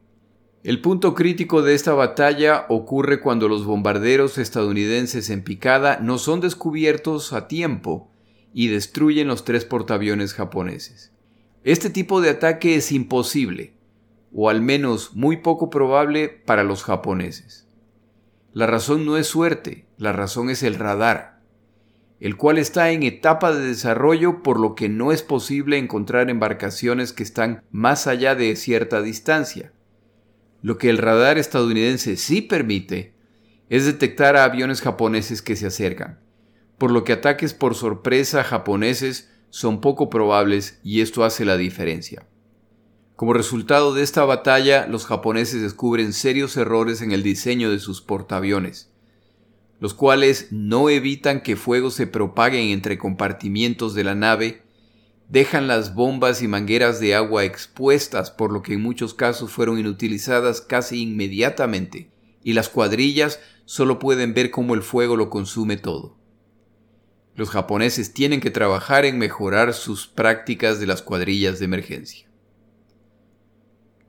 El 0.63 0.81
punto 0.81 1.13
crítico 1.13 1.61
de 1.61 1.73
esta 1.73 1.93
batalla 1.93 2.65
ocurre 2.69 3.21
cuando 3.21 3.47
los 3.47 3.65
bombarderos 3.65 4.37
estadounidenses 4.37 5.29
en 5.29 5.43
picada 5.43 5.99
no 6.01 6.17
son 6.17 6.41
descubiertos 6.41 7.31
a 7.31 7.47
tiempo 7.47 8.11
y 8.53 8.67
destruyen 8.67 9.27
los 9.27 9.45
tres 9.45 9.63
portaaviones 9.63 10.33
japoneses. 10.33 11.13
Este 11.63 11.89
tipo 11.89 12.19
de 12.19 12.31
ataque 12.31 12.75
es 12.75 12.91
imposible, 12.91 13.73
o 14.33 14.49
al 14.49 14.61
menos 14.61 15.13
muy 15.15 15.37
poco 15.37 15.69
probable 15.69 16.29
para 16.29 16.63
los 16.63 16.83
japoneses. 16.83 17.67
La 18.53 18.65
razón 18.65 19.05
no 19.05 19.17
es 19.17 19.27
suerte, 19.27 19.85
la 19.97 20.11
razón 20.11 20.49
es 20.49 20.63
el 20.63 20.75
radar, 20.75 21.38
el 22.19 22.35
cual 22.35 22.57
está 22.57 22.91
en 22.91 23.03
etapa 23.03 23.53
de 23.53 23.65
desarrollo 23.65 24.43
por 24.43 24.59
lo 24.59 24.75
que 24.75 24.89
no 24.89 25.11
es 25.11 25.23
posible 25.23 25.77
encontrar 25.77 26.29
embarcaciones 26.29 27.13
que 27.13 27.23
están 27.23 27.63
más 27.71 28.07
allá 28.07 28.35
de 28.35 28.55
cierta 28.55 29.01
distancia. 29.01 29.71
Lo 30.61 30.77
que 30.77 30.89
el 30.89 30.97
radar 30.97 31.37
estadounidense 31.37 32.17
sí 32.17 32.41
permite 32.41 33.13
es 33.69 33.85
detectar 33.85 34.35
a 34.35 34.43
aviones 34.43 34.81
japoneses 34.81 35.41
que 35.41 35.55
se 35.55 35.67
acercan, 35.67 36.19
por 36.77 36.91
lo 36.91 37.03
que 37.03 37.13
ataques 37.13 37.53
por 37.53 37.75
sorpresa 37.75 38.43
japoneses 38.43 39.31
son 39.49 39.79
poco 39.79 40.09
probables 40.09 40.79
y 40.83 41.01
esto 41.01 41.23
hace 41.23 41.45
la 41.45 41.55
diferencia. 41.55 42.27
Como 43.15 43.33
resultado 43.33 43.93
de 43.93 44.03
esta 44.03 44.23
batalla, 44.23 44.87
los 44.87 45.05
japoneses 45.05 45.61
descubren 45.61 46.13
serios 46.13 46.55
errores 46.57 47.01
en 47.01 47.11
el 47.11 47.23
diseño 47.23 47.69
de 47.69 47.79
sus 47.79 48.01
portaaviones, 48.01 48.88
los 49.79 49.93
cuales 49.93 50.47
no 50.51 50.89
evitan 50.89 51.41
que 51.41 51.55
fuego 51.55 51.89
se 51.89 52.07
propague 52.07 52.71
entre 52.71 52.97
compartimientos 52.97 53.93
de 53.93 54.03
la 54.03 54.15
nave, 54.15 54.61
dejan 55.29 55.67
las 55.67 55.93
bombas 55.93 56.41
y 56.41 56.47
mangueras 56.47 56.99
de 56.99 57.15
agua 57.15 57.45
expuestas, 57.45 58.31
por 58.31 58.51
lo 58.51 58.61
que 58.61 58.73
en 58.73 58.81
muchos 58.81 59.13
casos 59.13 59.51
fueron 59.51 59.79
inutilizadas 59.79 60.59
casi 60.61 61.01
inmediatamente, 61.01 62.11
y 62.43 62.53
las 62.53 62.67
cuadrillas 62.67 63.39
solo 63.65 63.99
pueden 63.99 64.33
ver 64.33 64.51
cómo 64.51 64.73
el 64.73 64.81
fuego 64.81 65.15
lo 65.15 65.29
consume 65.29 65.77
todo. 65.77 66.17
Los 67.35 67.51
japoneses 67.51 68.13
tienen 68.13 68.41
que 68.41 68.51
trabajar 68.51 69.05
en 69.05 69.17
mejorar 69.17 69.73
sus 69.73 70.07
prácticas 70.07 70.79
de 70.79 70.87
las 70.87 71.01
cuadrillas 71.01 71.59
de 71.59 71.65
emergencia. 71.65 72.27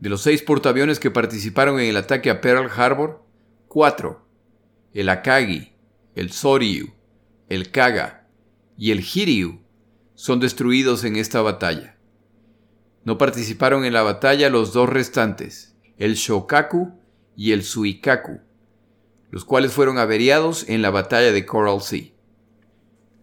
De 0.01 0.09
los 0.09 0.23
seis 0.23 0.43
portaaviones 0.43 0.99
que 0.99 1.11
participaron 1.11 1.79
en 1.79 1.87
el 1.87 1.97
ataque 1.97 2.31
a 2.31 2.41
Pearl 2.41 2.71
Harbor, 2.75 3.23
cuatro, 3.69 4.27
el 4.93 5.09
Akagi, 5.09 5.73
el 6.15 6.33
Soryu, 6.33 6.93
el 7.49 7.71
Kaga 7.71 8.29
y 8.77 8.91
el 8.91 9.01
Hiryu, 9.01 9.61
son 10.15 10.41
destruidos 10.41 11.05
en 11.05 11.17
esta 11.17 11.41
batalla. 11.43 11.97
No 13.05 13.17
participaron 13.17 13.85
en 13.85 13.93
la 13.93 14.03
batalla 14.03 14.51
los 14.51 14.73
dos 14.73 14.89
restantes, 14.89 15.77
el 15.97 16.15
Shokaku 16.15 16.93
y 17.37 17.53
el 17.53 17.63
Suikaku, 17.63 18.41
los 19.31 19.45
cuales 19.45 19.73
fueron 19.73 19.99
averiados 19.99 20.69
en 20.69 20.83
la 20.83 20.91
batalla 20.91 21.33
de 21.33 21.47
Coral 21.47 21.81
Sea. 21.81 22.13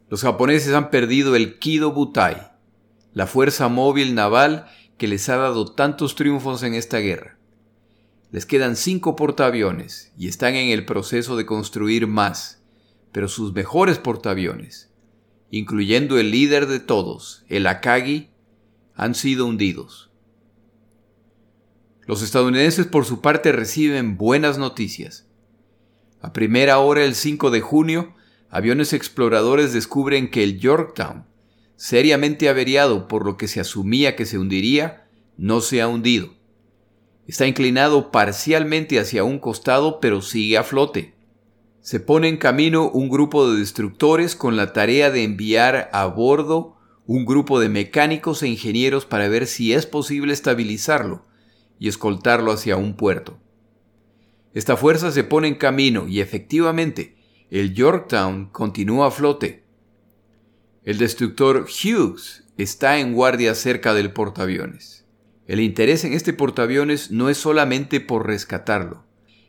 Los 0.09 0.21
japoneses 0.21 0.73
han 0.73 0.89
perdido 0.89 1.35
el 1.35 1.59
Kido 1.59 1.91
Butai, 1.91 2.51
la 3.13 3.27
fuerza 3.27 3.67
móvil 3.67 4.15
naval 4.15 4.67
que 4.97 5.07
les 5.07 5.27
ha 5.29 5.37
dado 5.37 5.73
tantos 5.73 6.15
triunfos 6.15 6.63
en 6.63 6.73
esta 6.73 6.97
guerra. 6.99 7.36
Les 8.31 8.45
quedan 8.45 8.75
cinco 8.75 9.15
portaaviones 9.15 10.11
y 10.17 10.27
están 10.27 10.55
en 10.55 10.69
el 10.69 10.85
proceso 10.85 11.37
de 11.37 11.45
construir 11.45 12.07
más, 12.07 12.61
pero 13.13 13.29
sus 13.29 13.53
mejores 13.53 13.99
portaaviones, 13.99 14.91
incluyendo 15.49 16.19
el 16.19 16.31
líder 16.31 16.67
de 16.67 16.79
todos, 16.79 17.45
el 17.47 17.67
Akagi, 17.67 18.29
han 18.95 19.15
sido 19.15 19.45
hundidos. 19.45 20.11
Los 22.05 22.21
estadounidenses 22.21 22.85
por 22.85 23.05
su 23.05 23.21
parte 23.21 23.51
reciben 23.51 24.17
buenas 24.17 24.57
noticias. 24.57 25.27
A 26.21 26.33
primera 26.33 26.79
hora 26.79 27.03
el 27.03 27.15
5 27.15 27.51
de 27.51 27.61
junio, 27.61 28.13
aviones 28.49 28.93
exploradores 28.93 29.71
descubren 29.71 30.29
que 30.31 30.43
el 30.43 30.59
Yorktown, 30.59 31.25
seriamente 31.75 32.49
averiado 32.49 33.07
por 33.07 33.25
lo 33.25 33.37
que 33.37 33.47
se 33.47 33.59
asumía 33.59 34.15
que 34.15 34.25
se 34.25 34.37
hundiría, 34.37 35.07
no 35.37 35.61
se 35.61 35.81
ha 35.81 35.87
hundido. 35.87 36.36
Está 37.27 37.45
inclinado 37.45 38.11
parcialmente 38.11 38.99
hacia 38.99 39.23
un 39.23 39.39
costado, 39.39 39.99
pero 39.99 40.21
sigue 40.21 40.57
a 40.57 40.63
flote. 40.63 41.13
Se 41.81 41.99
pone 41.99 42.29
en 42.29 42.37
camino 42.37 42.89
un 42.89 43.09
grupo 43.09 43.49
de 43.49 43.59
destructores 43.59 44.35
con 44.35 44.55
la 44.55 44.73
tarea 44.73 45.11
de 45.11 45.23
enviar 45.23 45.89
a 45.93 46.05
bordo 46.05 46.77
un 47.05 47.25
grupo 47.25 47.59
de 47.59 47.69
mecánicos 47.69 48.43
e 48.43 48.47
ingenieros 48.47 49.05
para 49.05 49.29
ver 49.29 49.47
si 49.47 49.73
es 49.73 49.85
posible 49.85 50.33
estabilizarlo 50.33 51.25
y 51.79 51.87
escoltarlo 51.87 52.51
hacia 52.51 52.75
un 52.75 52.95
puerto. 52.95 53.37
Esta 54.53 54.75
fuerza 54.75 55.11
se 55.11 55.23
pone 55.23 55.47
en 55.47 55.55
camino 55.55 56.07
y 56.07 56.19
efectivamente 56.19 57.15
el 57.49 57.73
Yorktown 57.73 58.49
continúa 58.51 59.07
a 59.07 59.11
flote, 59.11 59.67
el 60.87 60.99
destructor 60.99 61.65
Hughes 61.65 62.45
está 62.57 62.99
en 62.99 63.13
guardia 63.13 63.55
cerca 63.55 63.93
del 63.93 64.13
portaaviones. 64.13 65.05
El 65.47 65.61
interés 65.61 66.03
en 66.03 66.11
este 66.11 66.33
portaaviones 66.33 67.09
no 67.09 67.29
es 67.29 67.37
solamente 67.37 68.01
por 68.01 68.27
rescatarlo. 68.27 69.05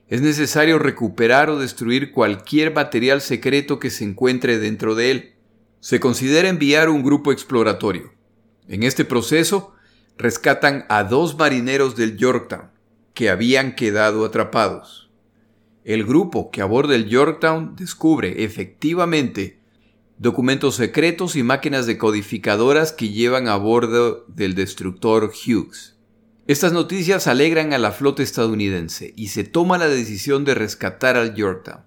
Es 0.07 0.23
necesario 0.23 0.78
recuperar 0.78 1.50
o 1.50 1.59
destruir 1.59 2.12
cualquier 2.12 2.73
material 2.73 3.21
secreto 3.21 3.81
que 3.81 3.90
se 3.90 4.05
encuentre 4.05 4.59
dentro 4.59 4.95
de 4.95 5.11
él. 5.11 5.33
Se 5.81 5.99
considera 5.99 6.49
enviar 6.49 6.88
un 6.88 7.02
grupo 7.02 7.33
exploratorio. 7.33 8.12
En 8.69 8.85
este 8.85 9.05
proceso, 9.05 9.75
rescatan 10.17 10.87
a 10.88 11.02
dos 11.02 11.37
marineros 11.37 11.97
del 11.97 12.17
Yorktown, 12.17 12.71
que 13.12 13.28
habían 13.28 13.75
quedado 13.75 14.25
atrapados. 14.25 15.11
El 15.85 16.05
grupo 16.05 16.50
que 16.50 16.62
aborda 16.62 16.95
el 16.95 17.09
Yorktown 17.09 17.75
descubre 17.75 18.45
efectivamente 18.45 19.58
documentos 20.19 20.75
secretos 20.75 21.37
y 21.37 21.43
máquinas 21.43 21.87
decodificadoras 21.87 22.93
que 22.93 23.11
llevan 23.11 23.47
a 23.47 23.57
bordo 23.57 24.25
del 24.27 24.55
destructor 24.55 25.31
Hughes. 25.33 25.97
Estas 26.49 26.73
noticias 26.73 27.27
alegran 27.27 27.73
a 27.73 27.79
la 27.79 27.93
flota 27.93 28.23
estadounidense 28.23 29.13
y 29.17 29.29
se 29.29 29.45
toma 29.45 29.79
la 29.79 29.87
decisión 29.87 30.45
de 30.45 30.55
rescatar 30.55 31.17
al 31.17 31.35
Yorktown. 31.35 31.83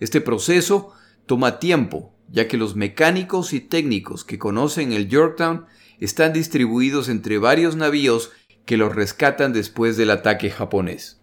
Este 0.00 0.20
proceso 0.20 0.92
toma 1.26 1.58
tiempo, 1.58 2.14
ya 2.28 2.48
que 2.48 2.56
los 2.56 2.74
mecánicos 2.74 3.52
y 3.52 3.60
técnicos 3.60 4.24
que 4.24 4.38
conocen 4.38 4.92
el 4.92 5.08
Yorktown 5.08 5.66
están 6.00 6.32
distribuidos 6.32 7.08
entre 7.08 7.38
varios 7.38 7.76
navíos 7.76 8.30
que 8.64 8.76
los 8.76 8.94
rescatan 8.94 9.52
después 9.52 9.96
del 9.96 10.10
ataque 10.10 10.50
japonés. 10.50 11.20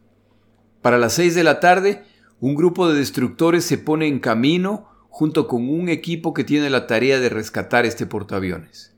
Para 0.81 0.97
las 0.97 1.13
6 1.13 1.35
de 1.35 1.43
la 1.43 1.59
tarde, 1.59 2.03
un 2.39 2.55
grupo 2.55 2.87
de 2.87 2.99
destructores 2.99 3.65
se 3.65 3.77
pone 3.77 4.07
en 4.07 4.19
camino 4.19 4.88
junto 5.09 5.47
con 5.47 5.69
un 5.69 5.89
equipo 5.89 6.33
que 6.33 6.43
tiene 6.43 6.69
la 6.69 6.87
tarea 6.87 7.19
de 7.19 7.29
rescatar 7.29 7.85
este 7.85 8.05
portaaviones. 8.05 8.93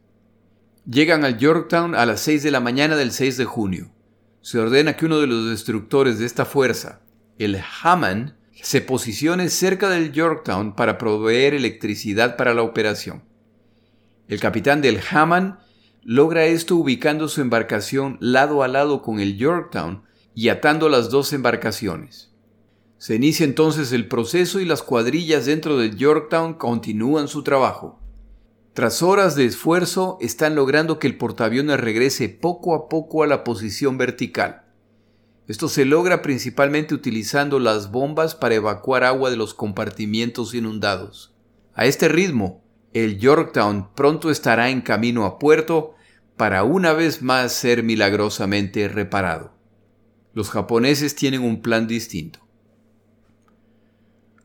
Llegan 0.86 1.26
al 1.26 1.38
Yorktown 1.38 1.96
a 1.96 2.06
las 2.06 2.22
6 2.22 2.44
de 2.44 2.52
la 2.52 2.60
mañana 2.60 2.96
del 2.96 3.12
6 3.12 3.38
de 3.38 3.46
junio. 3.46 3.92
Se 4.42 4.60
ordena 4.60 4.96
que 4.96 5.06
uno 5.06 5.20
de 5.20 5.28
los 5.28 5.50
destructores 5.50 6.20
de 6.20 6.26
esta 6.26 6.46
fuerza, 6.46 7.02
el 7.40 7.60
Hammond, 7.82 8.36
se 8.62 8.82
posicione 8.82 9.50
cerca 9.50 9.90
del 9.90 10.12
Yorktown 10.12 10.76
para 10.76 10.98
proveer 10.98 11.54
electricidad 11.54 12.38
para 12.38 12.54
la 12.54 12.62
operación. 12.62 13.24
El 14.28 14.40
capitán 14.40 14.82
del 14.82 15.00
Hammond 15.10 15.58
logra 16.04 16.46
esto 16.46 16.76
ubicando 16.76 17.28
su 17.28 17.42
embarcación 17.42 18.18
lado 18.20 18.64
a 18.64 18.68
lado 18.68 19.02
con 19.02 19.20
el 19.20 19.38
Yorktown 19.38 20.04
y 20.34 20.50
atando 20.50 20.90
las 20.90 21.10
dos 21.10 21.34
embarcaciones. 21.34 22.31
Se 23.02 23.16
inicia 23.16 23.46
entonces 23.46 23.94
el 23.94 24.08
proceso 24.08 24.60
y 24.60 24.66
las 24.66 24.84
cuadrillas 24.84 25.48
dentro 25.48 25.76
del 25.76 25.96
Yorktown 25.96 26.54
continúan 26.54 27.28
su 27.28 27.42
trabajo. 27.42 28.00
Tras 28.74 29.02
horas 29.02 29.36
de 29.36 29.46
esfuerzo, 29.46 30.20
están 30.22 30.54
logrando 30.54 31.00
que 31.00 31.08
el 31.08 31.18
portaaviones 31.18 31.80
regrese 31.80 32.30
poco 32.30 32.76
a 32.76 32.90
poco 32.90 33.24
a 33.24 33.28
la 33.28 33.44
posición 33.44 33.98
vertical. 33.98 34.66
Esto 35.48 35.68
se 35.68 35.84
logra 35.84 36.22
principalmente 36.22 36.94
utilizando 36.94 37.58
las 37.58 37.90
bombas 37.90 38.36
para 38.36 38.54
evacuar 38.54 39.04
agua 39.04 39.32
de 39.32 39.36
los 39.36 39.56
compartimientos 39.56 40.54
inundados. 40.54 41.34
A 41.74 41.88
este 41.88 42.08
ritmo, 42.08 42.64
el 42.94 43.18
Yorktown 43.18 43.96
pronto 43.96 44.30
estará 44.30 44.70
en 44.70 44.82
camino 44.82 45.26
a 45.26 45.40
puerto 45.40 45.96
para 46.38 46.64
una 46.64 46.94
vez 46.94 47.24
más 47.24 47.52
ser 47.52 47.82
milagrosamente 47.82 48.88
reparado. 48.88 49.56
Los 50.36 50.52
japoneses 50.52 51.16
tienen 51.16 51.42
un 51.42 51.64
plan 51.64 51.88
distinto. 51.88 52.51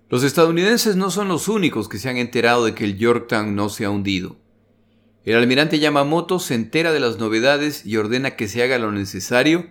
Los 0.09 0.23
estadounidenses 0.23 0.95
no 0.95 1.11
son 1.11 1.27
los 1.27 1.49
únicos 1.49 1.89
que 1.89 1.99
se 1.99 2.09
han 2.09 2.17
enterado 2.17 2.65
de 2.65 2.75
que 2.75 2.85
el 2.85 2.97
Yorktown 2.97 3.57
no 3.57 3.69
se 3.69 3.85
ha 3.85 3.91
hundido. 3.91 4.37
El 5.25 5.35
almirante 5.35 5.81
Yamamoto 5.81 6.39
se 6.39 6.55
entera 6.55 6.93
de 6.93 7.01
las 7.01 7.19
novedades 7.19 7.85
y 7.85 7.97
ordena 7.97 8.37
que 8.37 8.47
se 8.47 8.63
haga 8.63 8.79
lo 8.79 8.93
necesario 8.93 9.67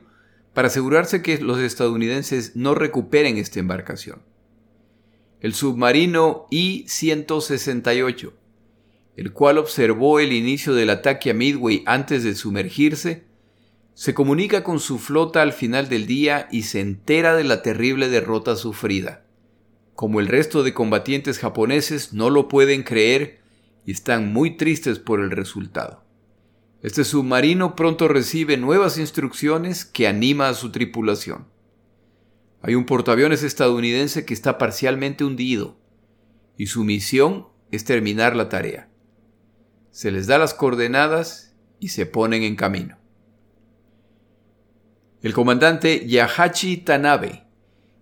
para 0.53 0.67
asegurarse 0.67 1.21
que 1.21 1.37
los 1.37 1.59
estadounidenses 1.59 2.57
no 2.57 2.75
recuperen 2.75 3.37
esta 3.37 3.61
embarcación. 3.61 4.23
El 5.39 5.53
submarino 5.53 6.47
I-168, 6.49 8.33
el 9.15 9.31
cual 9.31 9.57
observó 9.57 10.19
el 10.19 10.33
inicio 10.33 10.73
del 10.73 10.89
ataque 10.89 11.31
a 11.31 11.33
Midway 11.33 11.83
antes 11.85 12.25
de 12.25 12.35
sumergirse, 12.35 13.23
se 13.93 14.13
comunica 14.13 14.65
con 14.65 14.81
su 14.81 14.99
flota 14.99 15.41
al 15.41 15.53
final 15.53 15.87
del 15.87 16.07
día 16.07 16.49
y 16.51 16.63
se 16.63 16.81
entera 16.81 17.37
de 17.37 17.45
la 17.45 17.61
terrible 17.61 18.09
derrota 18.09 18.57
sufrida 18.57 19.24
como 19.95 20.19
el 20.19 20.27
resto 20.27 20.61
de 20.63 20.73
combatientes 20.73 21.39
japoneses, 21.39 22.13
no 22.13 22.29
lo 22.29 22.47
pueden 22.49 22.83
creer 22.83 23.39
y 23.85 23.91
están 23.91 24.33
muy 24.33 24.57
tristes 24.57 24.99
por 24.99 25.21
el 25.21 25.31
resultado. 25.31 26.03
Este 26.81 27.03
submarino 27.03 27.75
pronto 27.75 28.07
recibe 28.07 28.57
nuevas 28.57 28.97
instrucciones 28.97 29.85
que 29.85 30.07
anima 30.07 30.49
a 30.49 30.53
su 30.53 30.71
tripulación. 30.71 31.47
Hay 32.61 32.75
un 32.75 32.85
portaaviones 32.85 33.41
estadounidense 33.41 34.25
que 34.25 34.33
está 34.33 34.57
parcialmente 34.57 35.23
hundido 35.23 35.79
y 36.57 36.67
su 36.67 36.83
misión 36.83 37.47
es 37.71 37.85
terminar 37.85 38.35
la 38.35 38.49
tarea. 38.49 38.89
Se 39.91 40.11
les 40.11 40.27
da 40.27 40.37
las 40.37 40.53
coordenadas 40.53 41.55
y 41.79 41.89
se 41.89 42.05
ponen 42.05 42.43
en 42.43 42.55
camino. 42.55 42.97
El 45.21 45.33
comandante 45.33 46.05
Yahachi 46.05 46.77
Tanabe 46.77 47.44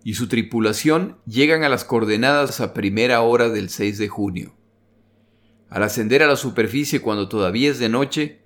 y 0.04 0.14
su 0.14 0.28
tripulación 0.28 1.16
llegan 1.26 1.64
a 1.64 1.70
las 1.70 1.84
coordenadas 1.84 2.60
a 2.60 2.74
primera 2.74 3.22
hora 3.22 3.48
del 3.48 3.70
6 3.70 3.96
de 3.96 4.08
junio. 4.08 4.54
Al 5.70 5.82
ascender 5.82 6.22
a 6.22 6.26
la 6.26 6.36
superficie 6.36 7.00
cuando 7.00 7.28
todavía 7.28 7.70
es 7.70 7.78
de 7.78 7.88
noche, 7.88 8.42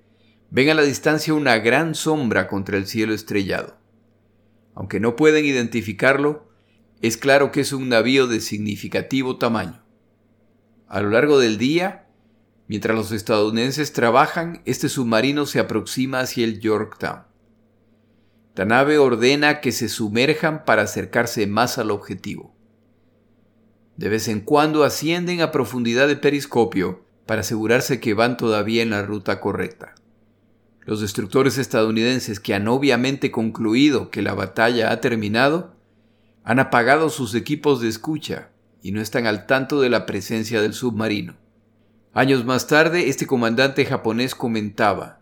ven 0.49 0.69
a 0.69 0.73
la 0.73 0.83
distancia 0.83 1.33
una 1.33 1.57
gran 1.57 1.95
sombra 1.95 2.47
contra 2.47 2.77
el 2.77 2.87
cielo 2.87 3.13
estrellado. 3.13 3.77
Aunque 4.73 5.01
no 5.01 5.17
pueden 5.17 5.45
identificarlo, 5.45 6.49
es 7.01 7.17
claro 7.17 7.51
que 7.51 7.59
es 7.61 7.73
un 7.73 7.89
navío 7.89 8.27
de 8.27 8.39
significativo 8.39 9.37
tamaño. 9.37 9.83
A 10.87 11.01
lo 11.01 11.09
largo 11.09 11.39
del 11.39 11.57
día, 11.57 12.07
mientras 12.67 12.95
los 12.95 13.11
estadounidenses 13.11 13.91
trabajan, 13.91 14.61
este 14.63 14.87
submarino 14.87 15.45
se 15.45 15.59
aproxima 15.59 16.21
hacia 16.21 16.45
el 16.45 16.61
Yorktown. 16.61 17.28
Nave 18.65 18.97
ordena 18.97 19.61
que 19.61 19.71
se 19.71 19.89
sumerjan 19.89 20.65
para 20.65 20.83
acercarse 20.83 21.47
más 21.47 21.77
al 21.77 21.91
objetivo. 21.91 22.53
De 23.95 24.09
vez 24.09 24.27
en 24.27 24.41
cuando 24.41 24.83
ascienden 24.83 25.41
a 25.41 25.51
profundidad 25.51 26.07
de 26.07 26.15
periscopio 26.15 27.05
para 27.25 27.41
asegurarse 27.41 27.99
que 27.99 28.13
van 28.13 28.37
todavía 28.37 28.81
en 28.81 28.89
la 28.89 29.03
ruta 29.03 29.39
correcta. 29.39 29.95
Los 30.81 31.01
destructores 31.01 31.57
estadounidenses 31.57 32.39
que 32.39 32.55
han 32.55 32.67
obviamente 32.67 33.29
concluido 33.29 34.09
que 34.09 34.21
la 34.21 34.33
batalla 34.33 34.91
ha 34.91 35.01
terminado, 35.01 35.75
han 36.43 36.59
apagado 36.59 37.09
sus 37.09 37.35
equipos 37.35 37.81
de 37.81 37.89
escucha 37.89 38.49
y 38.81 38.91
no 38.91 39.01
están 39.01 39.27
al 39.27 39.45
tanto 39.45 39.81
de 39.81 39.89
la 39.89 40.05
presencia 40.05 40.61
del 40.61 40.73
submarino. 40.73 41.35
Años 42.13 42.45
más 42.45 42.65
tarde, 42.65 43.09
este 43.09 43.27
comandante 43.27 43.85
japonés 43.85 44.33
comentaba, 44.33 45.18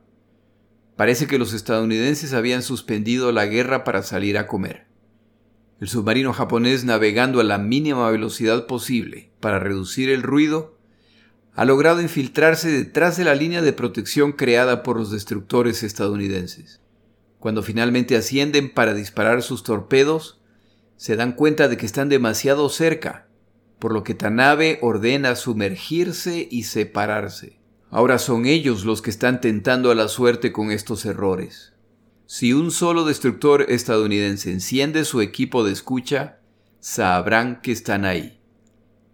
parece 0.98 1.28
que 1.28 1.38
los 1.38 1.54
estadounidenses 1.54 2.34
habían 2.34 2.62
suspendido 2.62 3.32
la 3.32 3.46
guerra 3.46 3.86
para 3.86 4.04
salir 4.04 4.38
a 4.38 4.48
comer. 4.48 4.88
El 5.80 5.88
submarino 5.88 6.34
japonés 6.34 6.84
navegando 6.84 7.40
a 7.40 7.44
la 7.44 7.60
mínima 7.60 8.10
velocidad 8.10 8.66
posible 8.66 9.32
para 9.40 9.60
reducir 9.60 10.10
el 10.10 10.24
ruido 10.24 10.76
ha 11.54 11.66
logrado 11.66 12.02
infiltrarse 12.02 12.70
detrás 12.70 13.16
de 13.16 13.24
la 13.24 13.36
línea 13.36 13.62
de 13.62 13.74
protección 13.74 14.32
creada 14.32 14.84
por 14.84 14.98
los 14.98 15.12
destructores 15.12 15.84
estadounidenses. 15.84 16.82
Cuando 17.40 17.62
finalmente 17.62 18.16
ascienden 18.16 18.74
para 18.74 18.94
disparar 18.94 19.44
sus 19.44 19.64
torpedos, 19.64 20.42
se 20.98 21.16
dan 21.16 21.34
cuenta 21.34 21.68
de 21.68 21.78
que 21.78 21.86
están 21.86 22.10
demasiado 22.10 22.70
cerca, 22.70 23.28
por 23.78 23.94
lo 23.94 24.04
que 24.04 24.16
Tanabe 24.16 24.80
ordena 24.82 25.36
sumergirse 25.36 26.48
y 26.50 26.64
separarse. 26.64 27.57
Ahora 27.90 28.20
son 28.20 28.46
ellos 28.46 28.86
los 28.86 29.02
que 29.02 29.10
están 29.10 29.42
tentando 29.42 29.92
a 29.92 29.96
la 29.96 30.08
suerte 30.08 30.52
con 30.52 30.72
estos 30.72 31.06
errores. 31.06 31.74
Si 32.26 32.52
un 32.52 32.72
solo 32.72 33.06
destructor 33.06 33.66
estadounidense 33.70 34.52
enciende 34.52 35.06
su 35.06 35.22
equipo 35.22 35.64
de 35.64 35.72
escucha, 35.72 36.40
sabrán 36.80 37.62
que 37.62 37.72
están 37.72 38.04
ahí. 38.04 38.40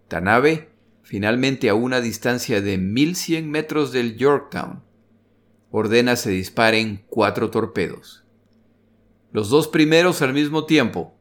Tanabe 0.08 0.74
finalmente 1.04 1.68
a 1.68 1.74
una 1.74 2.00
distancia 2.00 2.60
de 2.60 2.78
1100 2.78 3.48
metros 3.48 3.92
del 3.92 4.16
Yorktown, 4.16 4.82
ordena 5.70 6.16
se 6.16 6.30
disparen 6.30 7.04
cuatro 7.08 7.50
torpedos. 7.50 8.24
Los 9.30 9.50
dos 9.50 9.68
primeros 9.68 10.22
al 10.22 10.32
mismo 10.32 10.64
tiempo. 10.64 11.14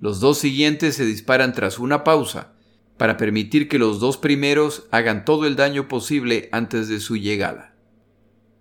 Los 0.00 0.18
dos 0.18 0.38
siguientes 0.38 0.96
se 0.96 1.04
disparan 1.04 1.52
tras 1.52 1.78
una 1.78 2.02
pausa, 2.02 2.53
para 2.96 3.16
permitir 3.16 3.68
que 3.68 3.78
los 3.78 4.00
dos 4.00 4.16
primeros 4.16 4.86
hagan 4.90 5.24
todo 5.24 5.46
el 5.46 5.56
daño 5.56 5.88
posible 5.88 6.48
antes 6.52 6.88
de 6.88 7.00
su 7.00 7.16
llegada. 7.16 7.74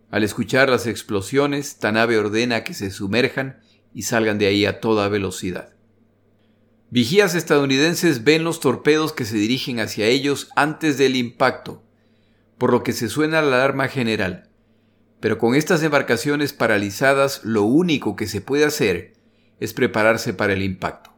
Al 0.09 0.23
escuchar 0.23 0.69
las 0.69 0.87
explosiones, 0.87 1.77
Tanabe 1.77 2.17
ordena 2.17 2.63
que 2.63 2.73
se 2.73 2.91
sumerjan 2.91 3.59
y 3.93 4.03
salgan 4.03 4.37
de 4.37 4.47
ahí 4.47 4.65
a 4.65 4.79
toda 4.79 5.07
velocidad. 5.07 5.73
Vigías 6.89 7.33
estadounidenses 7.33 8.23
ven 8.23 8.43
los 8.43 8.59
torpedos 8.59 9.13
que 9.13 9.25
se 9.25 9.35
dirigen 9.35 9.79
hacia 9.79 10.05
ellos 10.05 10.49
antes 10.55 10.99
del 10.99 11.15
impacto, 11.15 11.81
por 12.59 12.71
lo 12.71 12.83
que 12.83 12.93
se 12.93 13.09
suena 13.09 13.41
la 13.41 13.55
alarma 13.55 13.87
general. 13.87 14.49
Pero 15.19 15.39
con 15.39 15.55
estas 15.55 15.81
embarcaciones 15.81 16.53
paralizadas 16.53 17.43
lo 17.43 17.63
único 17.63 18.15
que 18.15 18.27
se 18.27 18.41
puede 18.41 18.65
hacer 18.65 19.13
es 19.59 19.73
prepararse 19.73 20.33
para 20.33 20.53
el 20.53 20.61
impacto. 20.61 21.12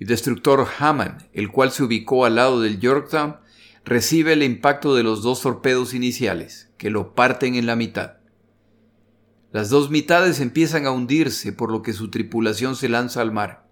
El 0.00 0.06
destructor 0.06 0.66
Hammond, 0.78 1.28
el 1.34 1.52
cual 1.52 1.72
se 1.72 1.82
ubicó 1.82 2.24
al 2.24 2.36
lado 2.36 2.62
del 2.62 2.80
Yorktown, 2.80 3.36
recibe 3.84 4.32
el 4.32 4.42
impacto 4.42 4.94
de 4.94 5.02
los 5.02 5.22
dos 5.22 5.42
torpedos 5.42 5.92
iniciales, 5.92 6.70
que 6.78 6.88
lo 6.88 7.14
parten 7.14 7.54
en 7.54 7.66
la 7.66 7.76
mitad. 7.76 8.14
Las 9.52 9.68
dos 9.68 9.90
mitades 9.90 10.40
empiezan 10.40 10.86
a 10.86 10.90
hundirse, 10.90 11.52
por 11.52 11.70
lo 11.70 11.82
que 11.82 11.92
su 11.92 12.08
tripulación 12.08 12.76
se 12.76 12.88
lanza 12.88 13.20
al 13.20 13.30
mar. 13.30 13.68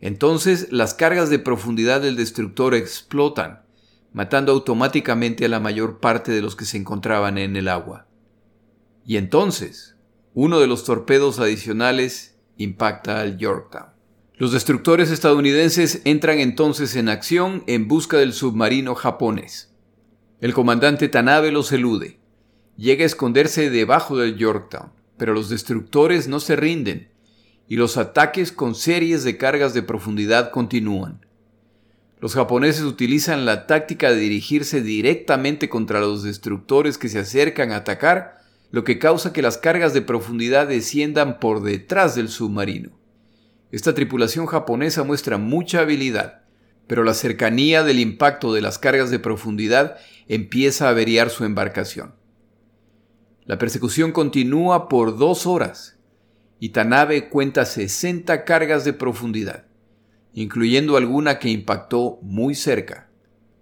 Entonces 0.00 0.68
las 0.72 0.94
cargas 0.94 1.28
de 1.28 1.38
profundidad 1.38 2.00
del 2.00 2.16
destructor 2.16 2.74
explotan, 2.74 3.66
matando 4.14 4.52
automáticamente 4.52 5.44
a 5.44 5.48
la 5.48 5.60
mayor 5.60 6.00
parte 6.00 6.32
de 6.32 6.40
los 6.40 6.56
que 6.56 6.64
se 6.64 6.78
encontraban 6.78 7.36
en 7.36 7.54
el 7.54 7.68
agua. 7.68 8.06
Y 9.04 9.18
entonces, 9.18 9.94
uno 10.32 10.58
de 10.58 10.68
los 10.68 10.84
torpedos 10.84 11.38
adicionales 11.38 12.38
impacta 12.56 13.20
al 13.20 13.36
Yorktown. 13.36 13.97
Los 14.38 14.52
destructores 14.52 15.10
estadounidenses 15.10 16.00
entran 16.04 16.38
entonces 16.38 16.94
en 16.94 17.08
acción 17.08 17.64
en 17.66 17.88
busca 17.88 18.18
del 18.18 18.32
submarino 18.32 18.94
japonés. 18.94 19.74
El 20.40 20.54
comandante 20.54 21.08
Tanabe 21.08 21.50
los 21.50 21.72
elude. 21.72 22.20
Llega 22.76 23.02
a 23.02 23.06
esconderse 23.06 23.68
debajo 23.68 24.16
del 24.16 24.36
Yorktown, 24.36 24.92
pero 25.16 25.34
los 25.34 25.48
destructores 25.48 26.28
no 26.28 26.38
se 26.38 26.54
rinden 26.54 27.10
y 27.66 27.74
los 27.74 27.96
ataques 27.96 28.52
con 28.52 28.76
series 28.76 29.24
de 29.24 29.36
cargas 29.36 29.74
de 29.74 29.82
profundidad 29.82 30.52
continúan. 30.52 31.26
Los 32.20 32.34
japoneses 32.34 32.82
utilizan 32.82 33.44
la 33.44 33.66
táctica 33.66 34.10
de 34.10 34.20
dirigirse 34.20 34.82
directamente 34.82 35.68
contra 35.68 35.98
los 35.98 36.22
destructores 36.22 36.96
que 36.96 37.08
se 37.08 37.18
acercan 37.18 37.72
a 37.72 37.78
atacar, 37.78 38.38
lo 38.70 38.84
que 38.84 39.00
causa 39.00 39.32
que 39.32 39.42
las 39.42 39.58
cargas 39.58 39.94
de 39.94 40.02
profundidad 40.02 40.68
desciendan 40.68 41.40
por 41.40 41.60
detrás 41.60 42.14
del 42.14 42.28
submarino. 42.28 42.97
Esta 43.70 43.94
tripulación 43.94 44.46
japonesa 44.46 45.04
muestra 45.04 45.38
mucha 45.38 45.80
habilidad, 45.80 46.42
pero 46.86 47.04
la 47.04 47.14
cercanía 47.14 47.84
del 47.84 48.00
impacto 48.00 48.52
de 48.52 48.62
las 48.62 48.78
cargas 48.78 49.10
de 49.10 49.18
profundidad 49.18 49.96
empieza 50.26 50.86
a 50.86 50.90
averiar 50.90 51.30
su 51.30 51.44
embarcación. 51.44 52.14
La 53.44 53.58
persecución 53.58 54.12
continúa 54.12 54.88
por 54.88 55.18
dos 55.18 55.46
horas 55.46 55.98
Itanabe 56.60 57.28
cuenta 57.28 57.64
60 57.64 58.44
cargas 58.44 58.84
de 58.84 58.92
profundidad, 58.92 59.66
incluyendo 60.32 60.96
alguna 60.96 61.38
que 61.38 61.50
impactó 61.50 62.18
muy 62.20 62.56
cerca. 62.56 63.08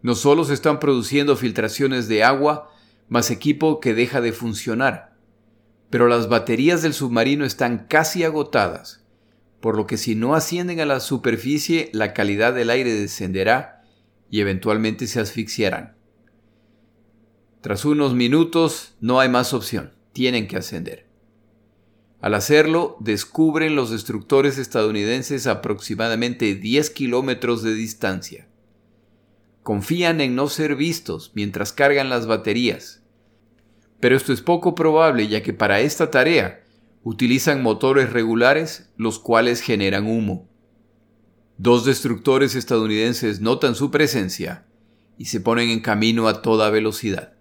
No 0.01 0.15
solo 0.15 0.45
se 0.45 0.55
están 0.55 0.81
produciendo 0.81 1.37
filtraciones 1.37 2.09
de 2.09 2.25
agua, 2.25 2.71
más 3.09 3.31
equipo 3.31 3.81
que 3.81 3.93
deja 3.93 4.23
de 4.23 4.33
funcionar, 4.33 5.15
pero 5.91 6.09
las 6.09 6.29
baterías 6.29 6.81
del 6.81 6.95
submarino 6.95 7.45
están 7.45 7.87
casi 7.87 8.25
agotadas, 8.25 9.05
por 9.61 9.77
lo 9.77 9.87
que 9.87 9.97
si 9.97 10.15
no 10.15 10.35
ascienden 10.35 10.81
a 10.81 10.87
la 10.87 11.01
superficie 11.01 11.91
la 11.93 12.13
calidad 12.13 12.55
del 12.55 12.71
aire 12.71 12.93
descenderá 12.93 13.83
y 14.31 14.41
eventualmente 14.41 15.07
se 15.07 15.21
asfixiarán. 15.21 15.97
Tras 17.61 17.85
unos 17.85 18.15
minutos 18.15 18.95
no 19.01 19.19
hay 19.19 19.29
más 19.29 19.53
opción, 19.53 19.93
tienen 20.13 20.47
que 20.47 20.57
ascender. 20.57 21.07
Al 22.21 22.35
hacerlo, 22.35 22.97
descubren 23.01 23.77
los 23.77 23.91
destructores 23.91 24.59
estadounidenses 24.59 25.47
aproximadamente 25.47 26.55
10 26.55 26.91
kilómetros 26.91 27.63
de 27.63 27.75
distancia. 27.75 28.49
Confían 29.63 30.21
en 30.21 30.35
no 30.35 30.49
ser 30.49 30.77
vistos 30.77 31.33
mientras 31.35 31.73
cargan 31.73 32.09
las 32.09 32.27
baterías. 32.27 33.03
Pero 34.01 34.17
esto 34.17 34.33
es 34.33 34.43
poco 34.43 34.75
probable 34.75 35.29
ya 35.29 35.43
que 35.43 35.53
para 35.53 35.81
esta 35.81 36.11
tarea 36.11 36.65
utilizan 37.07 37.63
motores 37.63 38.13
regulares 38.13 38.91
los 38.97 39.21
cuales 39.21 39.61
generan 39.61 40.09
humo. 40.09 40.49
Dos 41.57 41.85
destructores 41.85 42.57
estadounidenses 42.57 43.41
notan 43.41 43.77
su 43.77 43.93
presencia 43.93 44.67
y 45.17 45.27
se 45.27 45.41
ponen 45.41 45.69
en 45.69 45.79
camino 45.79 46.27
a 46.27 46.43
toda 46.43 46.69
velocidad. 46.69 47.35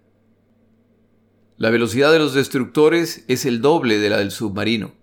La 1.56 1.70
velocidad 1.70 2.12
de 2.12 2.20
los 2.20 2.32
destructores 2.32 3.24
es 3.26 3.44
el 3.44 3.60
doble 3.60 3.98
de 3.98 4.08
la 4.08 4.18
del 4.18 4.30
submarino, 4.30 4.94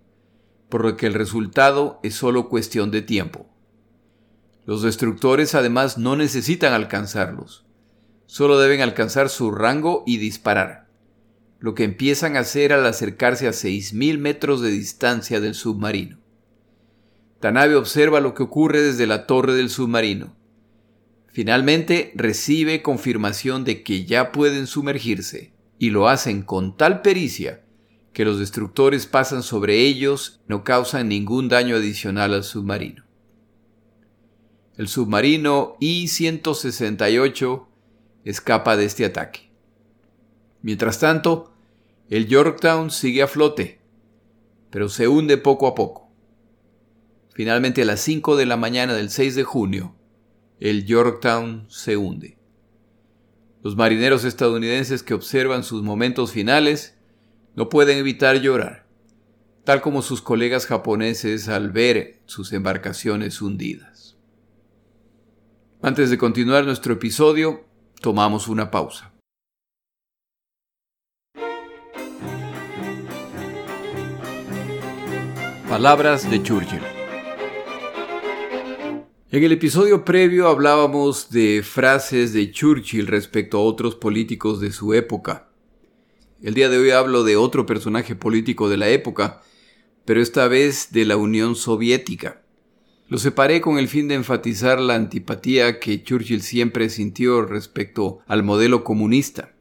por 0.70 0.82
lo 0.82 0.96
que 0.96 1.08
el 1.08 1.12
resultado 1.12 2.00
es 2.02 2.14
solo 2.14 2.48
cuestión 2.48 2.90
de 2.90 3.02
tiempo. 3.02 3.46
Los 4.64 4.80
destructores 4.80 5.54
además 5.54 5.98
no 5.98 6.16
necesitan 6.16 6.72
alcanzarlos, 6.72 7.66
solo 8.24 8.58
deben 8.58 8.80
alcanzar 8.80 9.28
su 9.28 9.50
rango 9.50 10.04
y 10.06 10.16
disparar. 10.16 10.83
Lo 11.64 11.74
que 11.74 11.84
empiezan 11.84 12.36
a 12.36 12.40
hacer 12.40 12.74
al 12.74 12.84
acercarse 12.84 13.48
a 13.48 13.52
6.000 13.52 14.18
metros 14.18 14.60
de 14.60 14.70
distancia 14.70 15.40
del 15.40 15.54
submarino. 15.54 16.18
Tanabe 17.40 17.74
observa 17.74 18.20
lo 18.20 18.34
que 18.34 18.42
ocurre 18.42 18.82
desde 18.82 19.06
la 19.06 19.26
torre 19.26 19.54
del 19.54 19.70
submarino. 19.70 20.36
Finalmente 21.28 22.12
recibe 22.16 22.82
confirmación 22.82 23.64
de 23.64 23.82
que 23.82 24.04
ya 24.04 24.30
pueden 24.30 24.66
sumergirse, 24.66 25.54
y 25.78 25.88
lo 25.88 26.06
hacen 26.10 26.42
con 26.42 26.76
tal 26.76 27.00
pericia 27.00 27.64
que 28.12 28.26
los 28.26 28.38
destructores 28.38 29.06
pasan 29.06 29.42
sobre 29.42 29.78
ellos 29.78 30.42
no 30.46 30.64
causan 30.64 31.08
ningún 31.08 31.48
daño 31.48 31.76
adicional 31.76 32.34
al 32.34 32.44
submarino. 32.44 33.06
El 34.76 34.86
submarino 34.86 35.78
I-168 35.80 37.66
escapa 38.24 38.76
de 38.76 38.84
este 38.84 39.06
ataque. 39.06 39.50
Mientras 40.60 40.98
tanto, 40.98 41.53
el 42.10 42.26
Yorktown 42.26 42.90
sigue 42.90 43.22
a 43.22 43.26
flote, 43.26 43.80
pero 44.70 44.88
se 44.88 45.08
hunde 45.08 45.38
poco 45.38 45.66
a 45.66 45.74
poco. 45.74 46.10
Finalmente 47.32 47.82
a 47.82 47.86
las 47.86 48.00
5 48.00 48.36
de 48.36 48.44
la 48.44 48.58
mañana 48.58 48.92
del 48.92 49.08
6 49.08 49.34
de 49.34 49.44
junio, 49.44 49.96
el 50.60 50.84
Yorktown 50.84 51.66
se 51.68 51.96
hunde. 51.96 52.38
Los 53.62 53.76
marineros 53.76 54.24
estadounidenses 54.24 55.02
que 55.02 55.14
observan 55.14 55.64
sus 55.64 55.82
momentos 55.82 56.32
finales 56.32 56.98
no 57.54 57.70
pueden 57.70 57.96
evitar 57.96 58.40
llorar, 58.40 58.86
tal 59.64 59.80
como 59.80 60.02
sus 60.02 60.20
colegas 60.20 60.66
japoneses 60.66 61.48
al 61.48 61.70
ver 61.72 62.20
sus 62.26 62.52
embarcaciones 62.52 63.40
hundidas. 63.40 64.18
Antes 65.80 66.10
de 66.10 66.18
continuar 66.18 66.66
nuestro 66.66 66.92
episodio, 66.92 67.64
tomamos 68.02 68.48
una 68.48 68.70
pausa. 68.70 69.13
Palabras 75.74 76.30
de 76.30 76.40
Churchill. 76.40 76.78
En 79.32 79.42
el 79.42 79.50
episodio 79.50 80.04
previo 80.04 80.46
hablábamos 80.46 81.30
de 81.30 81.64
frases 81.64 82.32
de 82.32 82.52
Churchill 82.52 83.08
respecto 83.08 83.58
a 83.58 83.62
otros 83.62 83.96
políticos 83.96 84.60
de 84.60 84.70
su 84.70 84.94
época. 84.94 85.48
El 86.40 86.54
día 86.54 86.68
de 86.68 86.78
hoy 86.78 86.90
hablo 86.90 87.24
de 87.24 87.34
otro 87.34 87.66
personaje 87.66 88.14
político 88.14 88.68
de 88.68 88.76
la 88.76 88.88
época, 88.88 89.42
pero 90.04 90.22
esta 90.22 90.46
vez 90.46 90.92
de 90.92 91.06
la 91.06 91.16
Unión 91.16 91.56
Soviética. 91.56 92.44
Lo 93.08 93.18
separé 93.18 93.60
con 93.60 93.76
el 93.76 93.88
fin 93.88 94.06
de 94.06 94.14
enfatizar 94.14 94.78
la 94.78 94.94
antipatía 94.94 95.80
que 95.80 96.04
Churchill 96.04 96.42
siempre 96.42 96.88
sintió 96.88 97.42
respecto 97.42 98.20
al 98.28 98.44
modelo 98.44 98.84
comunista. 98.84 99.56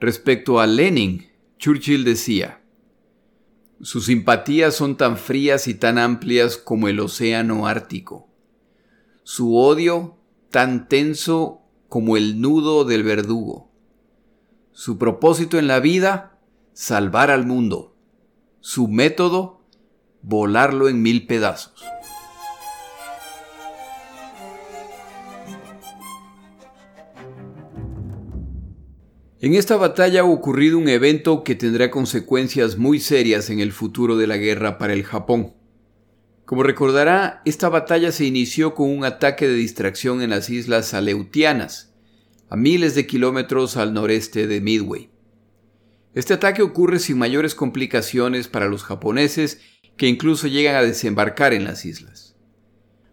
Respecto 0.00 0.58
a 0.58 0.66
Lenin, 0.66 1.28
Churchill 1.60 2.02
decía, 2.02 2.63
sus 3.84 4.06
simpatías 4.06 4.74
son 4.74 4.96
tan 4.96 5.16
frías 5.16 5.68
y 5.68 5.74
tan 5.74 5.98
amplias 5.98 6.56
como 6.56 6.88
el 6.88 7.00
océano 7.00 7.66
Ártico 7.66 8.28
su 9.24 9.56
odio 9.56 10.18
tan 10.50 10.86
tenso 10.86 11.62
como 11.88 12.16
el 12.16 12.40
nudo 12.40 12.84
del 12.84 13.02
verdugo. 13.02 13.70
Su 14.70 14.98
propósito 14.98 15.58
en 15.58 15.66
la 15.66 15.80
vida, 15.80 16.38
salvar 16.72 17.30
al 17.30 17.46
mundo. 17.46 17.96
Su 18.60 18.86
método, 18.86 19.62
volarlo 20.22 20.88
en 20.88 21.02
mil 21.02 21.26
pedazos. 21.26 21.82
En 29.44 29.52
esta 29.52 29.76
batalla 29.76 30.22
ha 30.22 30.24
ocurrido 30.24 30.78
un 30.78 30.88
evento 30.88 31.44
que 31.44 31.54
tendrá 31.54 31.90
consecuencias 31.90 32.78
muy 32.78 32.98
serias 32.98 33.50
en 33.50 33.60
el 33.60 33.72
futuro 33.72 34.16
de 34.16 34.26
la 34.26 34.38
guerra 34.38 34.78
para 34.78 34.94
el 34.94 35.04
Japón. 35.04 35.52
Como 36.46 36.62
recordará, 36.62 37.42
esta 37.44 37.68
batalla 37.68 38.10
se 38.10 38.24
inició 38.24 38.74
con 38.74 38.88
un 38.88 39.04
ataque 39.04 39.46
de 39.46 39.52
distracción 39.52 40.22
en 40.22 40.30
las 40.30 40.48
islas 40.48 40.94
Aleutianas, 40.94 41.92
a 42.48 42.56
miles 42.56 42.94
de 42.94 43.06
kilómetros 43.06 43.76
al 43.76 43.92
noreste 43.92 44.46
de 44.46 44.62
Midway. 44.62 45.10
Este 46.14 46.32
ataque 46.32 46.62
ocurre 46.62 46.98
sin 46.98 47.18
mayores 47.18 47.54
complicaciones 47.54 48.48
para 48.48 48.68
los 48.68 48.82
japoneses 48.82 49.60
que 49.98 50.08
incluso 50.08 50.46
llegan 50.46 50.76
a 50.76 50.82
desembarcar 50.82 51.52
en 51.52 51.64
las 51.64 51.84
islas. 51.84 52.34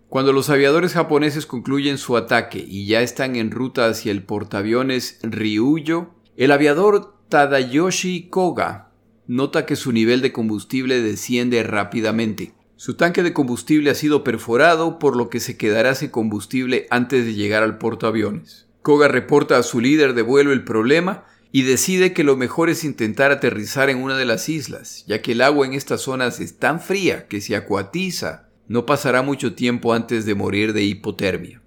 Cuando 0.08 0.32
los 0.32 0.50
aviadores 0.50 0.94
japoneses 0.94 1.46
concluyen 1.46 1.98
su 1.98 2.16
ataque 2.16 2.66
y 2.66 2.86
ya 2.86 3.02
están 3.02 3.36
en 3.36 3.52
ruta 3.52 3.88
hacia 3.88 4.14
el 4.14 4.24
portaaviones 4.24 5.20
Ryuyo, 5.24 6.21
el 6.38 6.52
aviador 6.52 7.16
Tadayoshi 7.30 8.30
Koga 8.30 8.92
nota 9.28 9.66
que 9.66 9.76
su 9.76 9.92
nivel 9.92 10.22
de 10.22 10.32
combustible 10.32 11.02
desciende 11.02 11.64
rápidamente. 11.64 12.54
Su 12.76 12.96
tanque 12.96 13.22
de 13.24 13.34
combustible 13.34 13.92
ha 13.92 13.96
sido 13.96 14.24
perforado, 14.24 14.98
por 14.98 15.16
lo 15.16 15.30
que 15.30 15.40
se 15.40 15.56
quedará 15.56 15.94
sin 15.96 16.10
combustible 16.10 16.88
antes 16.90 17.26
de 17.26 17.34
llegar 17.34 17.64
al 17.64 17.78
portaaviones. 17.78 18.68
Koga 18.82 19.08
reporta 19.08 19.58
a 19.58 19.64
su 19.64 19.80
líder 19.80 20.14
de 20.16 20.24
vuelo 20.24 20.52
el 20.52 20.64
problema 20.64 21.26
y 21.52 21.64
decide 21.64 22.14
que 22.14 22.24
lo 22.24 22.38
mejor 22.38 22.70
es 22.70 22.84
intentar 22.84 23.32
aterrizar 23.32 23.90
en 23.90 24.02
una 24.02 24.18
de 24.18 24.26
las 24.26 24.50
islas, 24.50 25.04
ya 25.08 25.22
que 25.22 25.34
el 25.34 25.42
agua 25.42 25.66
en 25.66 25.74
estas 25.74 26.02
zonas 26.02 26.40
es 26.40 26.58
tan 26.58 26.80
fría 26.80 27.28
que 27.28 27.42
si 27.42 27.54
acuatiza, 27.54 28.50
no 28.68 28.86
pasará 28.86 29.22
mucho 29.22 29.54
tiempo 29.54 29.94
antes 29.94 30.26
de 30.26 30.34
morir 30.34 30.74
de 30.74 30.84
hipotermia. 30.84 31.61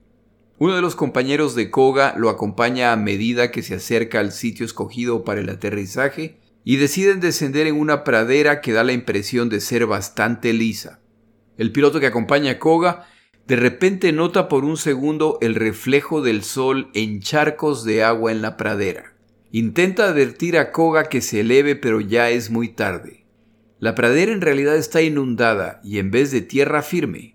Uno 0.64 0.76
de 0.76 0.80
los 0.80 0.96
compañeros 0.96 1.54
de 1.54 1.70
Koga 1.70 2.14
lo 2.16 2.30
acompaña 2.30 2.90
a 2.90 2.96
medida 2.96 3.50
que 3.50 3.62
se 3.62 3.74
acerca 3.74 4.20
al 4.20 4.32
sitio 4.32 4.64
escogido 4.64 5.22
para 5.22 5.42
el 5.42 5.50
aterrizaje 5.50 6.38
y 6.64 6.76
deciden 6.76 7.20
descender 7.20 7.66
en 7.66 7.78
una 7.78 8.02
pradera 8.02 8.62
que 8.62 8.72
da 8.72 8.82
la 8.82 8.94
impresión 8.94 9.50
de 9.50 9.60
ser 9.60 9.84
bastante 9.84 10.54
lisa. 10.54 11.00
El 11.58 11.70
piloto 11.70 12.00
que 12.00 12.06
acompaña 12.06 12.52
a 12.52 12.58
Koga 12.58 13.06
de 13.46 13.56
repente 13.56 14.10
nota 14.12 14.48
por 14.48 14.64
un 14.64 14.78
segundo 14.78 15.36
el 15.42 15.54
reflejo 15.54 16.22
del 16.22 16.42
sol 16.42 16.88
en 16.94 17.20
charcos 17.20 17.84
de 17.84 18.02
agua 18.02 18.32
en 18.32 18.40
la 18.40 18.56
pradera. 18.56 19.12
Intenta 19.52 20.08
advertir 20.08 20.56
a 20.56 20.72
Koga 20.72 21.10
que 21.10 21.20
se 21.20 21.40
eleve 21.40 21.76
pero 21.76 22.00
ya 22.00 22.30
es 22.30 22.48
muy 22.48 22.68
tarde. 22.68 23.26
La 23.80 23.94
pradera 23.94 24.32
en 24.32 24.40
realidad 24.40 24.76
está 24.76 25.02
inundada 25.02 25.82
y 25.84 25.98
en 25.98 26.10
vez 26.10 26.30
de 26.30 26.40
tierra 26.40 26.80
firme. 26.80 27.33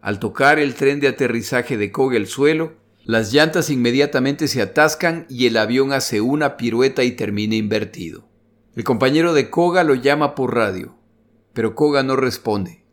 Al 0.00 0.18
tocar 0.18 0.58
el 0.58 0.74
tren 0.74 0.98
de 1.00 1.08
aterrizaje 1.08 1.76
de 1.76 1.92
Koga 1.92 2.16
el 2.16 2.26
suelo, 2.26 2.72
las 3.04 3.32
llantas 3.32 3.70
inmediatamente 3.70 4.48
se 4.48 4.62
atascan 4.62 5.26
y 5.28 5.46
el 5.46 5.56
avión 5.56 5.92
hace 5.92 6.20
una 6.20 6.56
pirueta 6.56 7.04
y 7.04 7.12
termina 7.12 7.54
invertido. 7.54 8.28
El 8.76 8.84
compañero 8.84 9.34
de 9.34 9.50
Koga 9.50 9.84
lo 9.84 9.94
llama 9.94 10.34
por 10.34 10.54
radio, 10.54 10.96
pero 11.52 11.74
Koga 11.74 12.02
no 12.02 12.16
responde. 12.16 12.84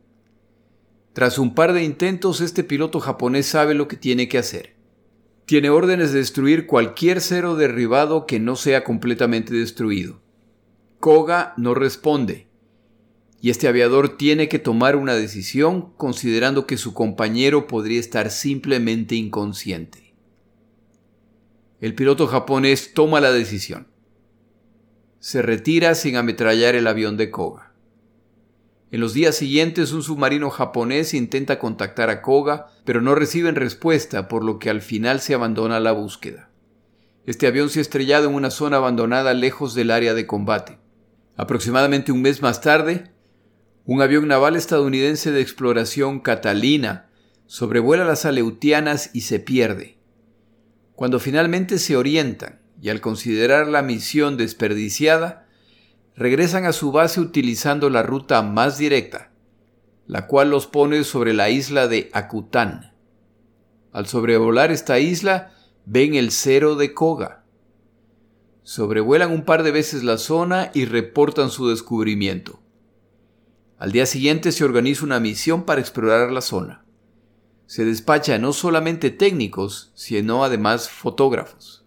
Tras 1.13 1.39
un 1.39 1.55
par 1.55 1.73
de 1.73 1.83
intentos, 1.83 2.41
este 2.41 2.63
piloto 2.63 2.99
japonés 2.99 3.45
sabe 3.45 3.73
lo 3.73 3.87
que 3.87 3.95
tiene 3.95 4.27
que 4.27 4.37
hacer. 4.37 4.75
Tiene 5.45 5.69
órdenes 5.69 6.11
de 6.11 6.19
destruir 6.19 6.67
cualquier 6.67 7.21
cero 7.21 7.55
derribado 7.55 8.25
que 8.25 8.39
no 8.39 8.55
sea 8.55 8.83
completamente 8.83 9.53
destruido. 9.53 10.19
Koga 10.99 11.53
no 11.57 11.73
responde, 11.73 12.46
y 13.47 13.49
este 13.49 13.69
aviador 13.69 14.17
tiene 14.17 14.49
que 14.49 14.59
tomar 14.59 14.97
una 14.97 15.13
decisión 15.13 15.93
considerando 15.95 16.67
que 16.67 16.75
su 16.75 16.93
compañero 16.93 17.65
podría 17.65 17.97
estar 17.97 18.29
simplemente 18.29 19.15
inconsciente. 19.15 20.13
El 21.79 21.95
piloto 21.95 22.27
japonés 22.27 22.93
toma 22.93 23.21
la 23.21 23.31
decisión. 23.31 23.87
Se 25.21 25.41
retira 25.41 25.95
sin 25.95 26.17
ametrallar 26.17 26.75
el 26.75 26.87
avión 26.87 27.15
de 27.15 27.31
Koga. 27.31 27.71
En 28.91 28.99
los 28.99 29.13
días 29.13 29.37
siguientes 29.37 29.93
un 29.93 30.03
submarino 30.03 30.49
japonés 30.49 31.13
intenta 31.13 31.57
contactar 31.57 32.09
a 32.09 32.21
Koga, 32.21 32.67
pero 32.83 32.99
no 32.99 33.15
reciben 33.15 33.55
respuesta, 33.55 34.27
por 34.27 34.43
lo 34.43 34.59
que 34.59 34.69
al 34.69 34.81
final 34.81 35.21
se 35.21 35.35
abandona 35.35 35.79
la 35.79 35.93
búsqueda. 35.93 36.49
Este 37.25 37.47
avión 37.47 37.69
se 37.69 37.79
ha 37.79 37.81
estrellado 37.81 38.27
en 38.27 38.35
una 38.35 38.51
zona 38.51 38.75
abandonada 38.75 39.33
lejos 39.33 39.73
del 39.73 39.91
área 39.91 40.13
de 40.13 40.27
combate. 40.27 40.79
Aproximadamente 41.37 42.11
un 42.11 42.21
mes 42.21 42.41
más 42.41 42.59
tarde, 42.59 43.15
un 43.87 44.01
avión 44.01 44.27
naval 44.27 44.57
estadounidense 44.57 45.31
de 45.31 45.39
exploración 45.39 46.19
Catalina 46.19 47.07
sobrevuela 47.45 48.03
las 48.03 48.25
Aleutianas 48.25 49.11
y 49.13 49.21
se 49.21 49.39
pierde. 49.39 49.97
Cuando 50.93 51.21
finalmente 51.21 51.79
se 51.79 51.95
orientan 51.95 52.59
y 52.81 52.89
al 52.89 52.99
considerar 52.99 53.69
la 53.69 53.81
misión 53.83 54.35
desperdiciada, 54.35 55.47
regresan 56.17 56.65
a 56.65 56.73
su 56.73 56.91
base 56.91 57.21
utilizando 57.21 57.89
la 57.89 58.03
ruta 58.03 58.41
más 58.41 58.77
directa, 58.77 59.31
la 60.05 60.27
cual 60.27 60.49
los 60.49 60.67
pone 60.67 61.05
sobre 61.05 61.33
la 61.33 61.49
isla 61.49 61.87
de 61.87 62.09
Akután. 62.11 62.93
Al 63.93 64.05
sobrevolar 64.05 64.69
esta 64.69 64.99
isla, 64.99 65.53
ven 65.85 66.13
el 66.15 66.31
cero 66.31 66.75
de 66.75 66.93
Koga. 66.93 67.45
Sobrevuelan 68.63 69.31
un 69.31 69.45
par 69.45 69.63
de 69.63 69.71
veces 69.71 70.03
la 70.03 70.17
zona 70.17 70.71
y 70.73 70.83
reportan 70.83 71.49
su 71.49 71.69
descubrimiento. 71.69 72.66
Al 73.77 73.91
día 73.91 74.07
siguiente 74.07 74.51
se 74.51 74.65
organiza 74.65 75.05
una 75.05 75.19
misión 75.19 75.63
para 75.63 75.81
explorar 75.81 76.31
la 76.31 76.41
zona. 76.41 76.83
Se 77.67 77.85
despacha 77.85 78.39
no 78.39 78.51
solamente 78.51 79.11
técnicos, 79.11 79.91
sino 79.93 80.43
además 80.43 80.89
fotógrafos. 80.89 81.85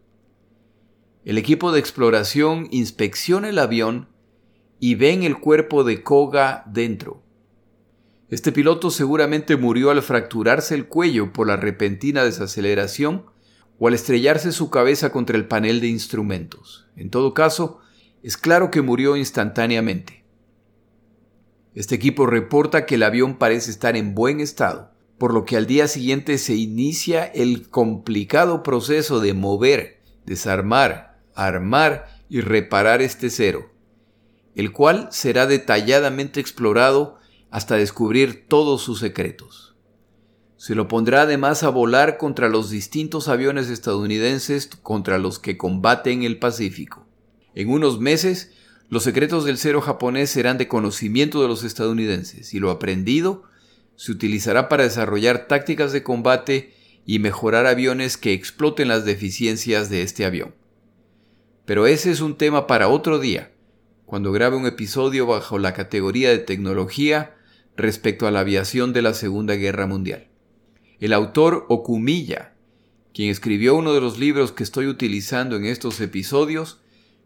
El 1.24 1.36
equipo 1.36 1.72
de 1.72 1.80
exploración 1.80 2.68
inspecciona 2.70 3.48
el 3.48 3.58
avión 3.58 4.08
y 4.78 4.94
ven 4.94 5.24
el 5.24 5.38
cuerpo 5.38 5.82
de 5.82 6.02
Koga 6.04 6.62
dentro. 6.66 7.24
Este 8.28 8.52
piloto 8.52 8.90
seguramente 8.90 9.56
murió 9.56 9.90
al 9.90 10.02
fracturarse 10.02 10.76
el 10.76 10.86
cuello 10.86 11.32
por 11.32 11.48
la 11.48 11.56
repentina 11.56 12.22
desaceleración 12.22 13.26
o 13.80 13.88
al 13.88 13.94
estrellarse 13.94 14.52
su 14.52 14.70
cabeza 14.70 15.10
contra 15.10 15.36
el 15.36 15.48
panel 15.48 15.80
de 15.80 15.88
instrumentos. 15.88 16.86
En 16.94 17.10
todo 17.10 17.34
caso, 17.34 17.80
es 18.22 18.36
claro 18.36 18.70
que 18.70 18.80
murió 18.80 19.16
instantáneamente. 19.16 20.19
Este 21.74 21.94
equipo 21.94 22.26
reporta 22.26 22.84
que 22.84 22.96
el 22.96 23.04
avión 23.04 23.38
parece 23.38 23.70
estar 23.70 23.96
en 23.96 24.14
buen 24.14 24.40
estado, 24.40 24.90
por 25.18 25.32
lo 25.32 25.44
que 25.44 25.56
al 25.56 25.66
día 25.66 25.86
siguiente 25.86 26.36
se 26.38 26.54
inicia 26.54 27.24
el 27.24 27.68
complicado 27.68 28.62
proceso 28.62 29.20
de 29.20 29.34
mover, 29.34 30.00
desarmar, 30.26 31.20
armar 31.34 32.06
y 32.28 32.40
reparar 32.40 33.02
este 33.02 33.30
cero, 33.30 33.70
el 34.54 34.72
cual 34.72 35.08
será 35.12 35.46
detalladamente 35.46 36.40
explorado 36.40 37.18
hasta 37.50 37.76
descubrir 37.76 38.46
todos 38.48 38.82
sus 38.82 38.98
secretos. 38.98 39.76
Se 40.56 40.74
lo 40.74 40.88
pondrá 40.88 41.22
además 41.22 41.62
a 41.62 41.70
volar 41.70 42.18
contra 42.18 42.48
los 42.48 42.68
distintos 42.68 43.28
aviones 43.28 43.70
estadounidenses 43.70 44.66
contra 44.66 45.18
los 45.18 45.38
que 45.38 45.56
combate 45.56 46.10
en 46.10 46.22
el 46.22 46.38
Pacífico. 46.38 47.06
En 47.54 47.70
unos 47.70 47.98
meses, 47.98 48.52
los 48.90 49.04
secretos 49.04 49.44
del 49.44 49.56
cero 49.56 49.80
japonés 49.80 50.30
serán 50.30 50.58
de 50.58 50.66
conocimiento 50.66 51.40
de 51.40 51.48
los 51.48 51.62
estadounidenses 51.62 52.52
y 52.52 52.58
lo 52.58 52.70
aprendido 52.70 53.44
se 53.94 54.10
utilizará 54.10 54.68
para 54.68 54.82
desarrollar 54.82 55.46
tácticas 55.46 55.92
de 55.92 56.02
combate 56.02 56.74
y 57.06 57.20
mejorar 57.20 57.66
aviones 57.66 58.16
que 58.16 58.32
exploten 58.32 58.88
las 58.88 59.04
deficiencias 59.04 59.90
de 59.90 60.02
este 60.02 60.24
avión. 60.24 60.56
Pero 61.66 61.86
ese 61.86 62.10
es 62.10 62.20
un 62.20 62.36
tema 62.36 62.66
para 62.66 62.88
otro 62.88 63.20
día, 63.20 63.52
cuando 64.06 64.32
grabe 64.32 64.56
un 64.56 64.66
episodio 64.66 65.24
bajo 65.24 65.58
la 65.60 65.72
categoría 65.72 66.30
de 66.30 66.38
tecnología 66.38 67.36
respecto 67.76 68.26
a 68.26 68.32
la 68.32 68.40
aviación 68.40 68.92
de 68.92 69.02
la 69.02 69.14
Segunda 69.14 69.54
Guerra 69.54 69.86
Mundial. 69.86 70.26
El 70.98 71.12
autor 71.12 71.66
Okumiya, 71.68 72.54
quien 73.14 73.30
escribió 73.30 73.76
uno 73.76 73.94
de 73.94 74.00
los 74.00 74.18
libros 74.18 74.50
que 74.50 74.64
estoy 74.64 74.88
utilizando 74.88 75.54
en 75.54 75.64
estos 75.64 76.00
episodios, 76.00 76.80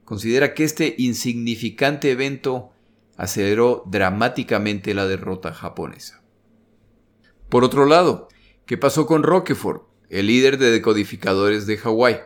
considera 0.05 0.55
que 0.55 0.65
este 0.65 0.95
insignificante 0.99 2.11
evento 2.11 2.71
aceleró 3.17 3.85
dramáticamente 3.87 4.95
la 4.95 5.07
derrota 5.07 5.53
japonesa. 5.53 6.23
Por 7.49 7.65
otro 7.65 7.87
lado, 7.87 8.29
¿qué 8.67 8.77
pasó 8.77 9.07
con 9.07 9.23
Roquefort, 9.23 9.85
el 10.11 10.27
líder 10.27 10.59
de 10.59 10.71
decodificadores 10.71 11.67
de 11.67 11.77
Hawái? 11.77 12.17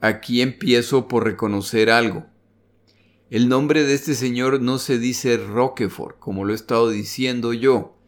Aquí 0.00 0.42
empiezo 0.42 1.08
por 1.08 1.24
reconocer 1.24 1.90
algo. 1.90 2.26
El 3.30 3.48
nombre 3.48 3.84
de 3.84 3.94
este 3.94 4.14
señor 4.14 4.62
no 4.62 4.78
se 4.78 4.98
dice 4.98 5.36
Roquefort, 5.36 6.18
como 6.18 6.44
lo 6.44 6.52
he 6.52 6.56
estado 6.56 6.88
diciendo 6.88 7.52
yo. 7.52 7.98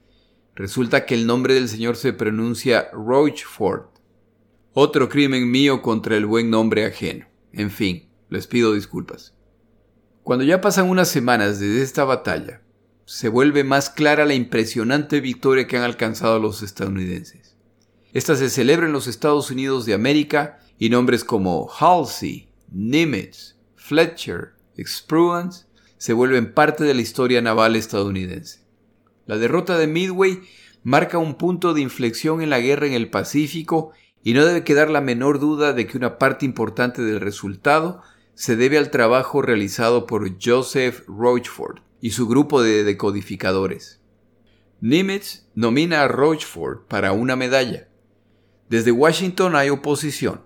Resulta 0.55 1.05
que 1.05 1.15
el 1.15 1.27
nombre 1.27 1.55
del 1.55 1.69
señor 1.69 1.97
se 1.97 2.13
pronuncia 2.13 2.91
Rochefort. 2.93 3.99
Otro 4.73 5.09
crimen 5.09 5.51
mío 5.51 5.83
contra 5.83 6.17
el 6.17 6.27
buen 6.27 6.49
nombre 6.49 6.87
ajeno. 6.87 7.27
En 7.53 7.71
fin, 7.71 8.10
les 8.31 8.47
pido 8.47 8.73
disculpas. 8.73 9.35
Cuando 10.23 10.45
ya 10.45 10.61
pasan 10.61 10.89
unas 10.89 11.09
semanas 11.09 11.59
desde 11.59 11.83
esta 11.83 12.05
batalla, 12.05 12.63
se 13.05 13.29
vuelve 13.29 13.65
más 13.65 13.91
clara 13.91 14.25
la 14.25 14.35
impresionante 14.35 15.21
victoria 15.21 15.67
que 15.67 15.77
han 15.77 15.83
alcanzado 15.83 16.39
los 16.39 16.63
estadounidenses. 16.63 17.57
Esta 18.13 18.37
se 18.37 18.49
celebra 18.49 18.87
en 18.87 18.93
los 18.93 19.09
Estados 19.09 19.51
Unidos 19.51 19.85
de 19.85 19.95
América 19.95 20.61
y 20.79 20.91
nombres 20.91 21.25
como 21.25 21.69
Halsey, 21.69 22.49
Nimitz, 22.71 23.57
Fletcher, 23.75 24.53
Spruance 24.85 25.67
se 25.99 26.13
vuelven 26.13 26.55
parte 26.55 26.85
de 26.85 26.95
la 26.95 27.03
historia 27.03 27.43
naval 27.43 27.77
estadounidense. 27.77 28.61
La 29.27 29.37
derrota 29.37 29.77
de 29.77 29.87
Midway 29.87 30.41
marca 30.83 31.19
un 31.19 31.35
punto 31.35 31.75
de 31.75 31.83
inflexión 31.83 32.41
en 32.43 32.51
la 32.51 32.61
guerra 32.61 32.87
en 32.87 32.95
el 32.95 33.11
Pacífico 33.11 33.93
y 34.23 34.35
no 34.35 34.45
debe 34.45 34.65
quedar 34.65 34.91
la 34.91 35.01
menor 35.01 35.41
duda 35.41 35.73
de 35.73 35.87
que 35.87 35.99
una 35.99 36.19
parte 36.19 36.47
importante 36.47 37.03
del 37.03 37.21
resultado 37.21 38.03
se 38.41 38.57
debe 38.57 38.79
al 38.79 38.91
trabajo 38.91 39.43
realizado 39.43 40.07
por 40.07 40.39
Joseph 40.43 41.03
Rochford 41.07 41.81
y 42.01 42.13
su 42.13 42.27
grupo 42.27 42.63
de 42.63 42.85
decodificadores. 42.85 44.01
Nimitz 44.81 45.43
nomina 45.55 46.01
a 46.01 46.09
Rochford 46.09 46.87
para 46.89 47.13
una 47.13 47.37
medalla. 47.37 47.89
Desde 48.71 48.93
Washington 48.93 49.57
hay 49.57 49.69
oposición. 49.69 50.41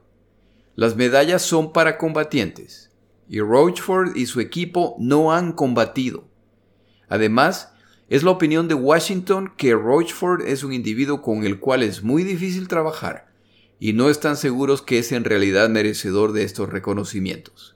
Las 0.75 0.97
medallas 0.97 1.43
son 1.43 1.73
para 1.73 1.97
combatientes, 1.97 2.91
y 3.29 3.39
Rochford 3.39 4.17
y 4.17 4.27
su 4.27 4.41
equipo 4.41 4.97
no 4.99 5.33
han 5.33 5.53
combatido. 5.53 6.27
Además, 7.09 7.75
es 8.09 8.25
la 8.25 8.33
opinión 8.33 8.67
de 8.67 8.75
Washington 8.75 9.53
que 9.57 9.73
Rochford 9.73 10.43
es 10.49 10.65
un 10.65 10.73
individuo 10.73 11.23
con 11.23 11.45
el 11.45 11.61
cual 11.61 11.85
es 11.85 12.03
muy 12.03 12.25
difícil 12.25 12.67
trabajar, 12.67 13.29
y 13.79 13.93
no 13.93 14.11
están 14.11 14.37
seguros 14.37 14.83
que 14.83 14.99
es 14.99 15.13
en 15.13 15.23
realidad 15.23 15.69
merecedor 15.69 16.33
de 16.33 16.43
estos 16.43 16.69
reconocimientos. 16.71 17.74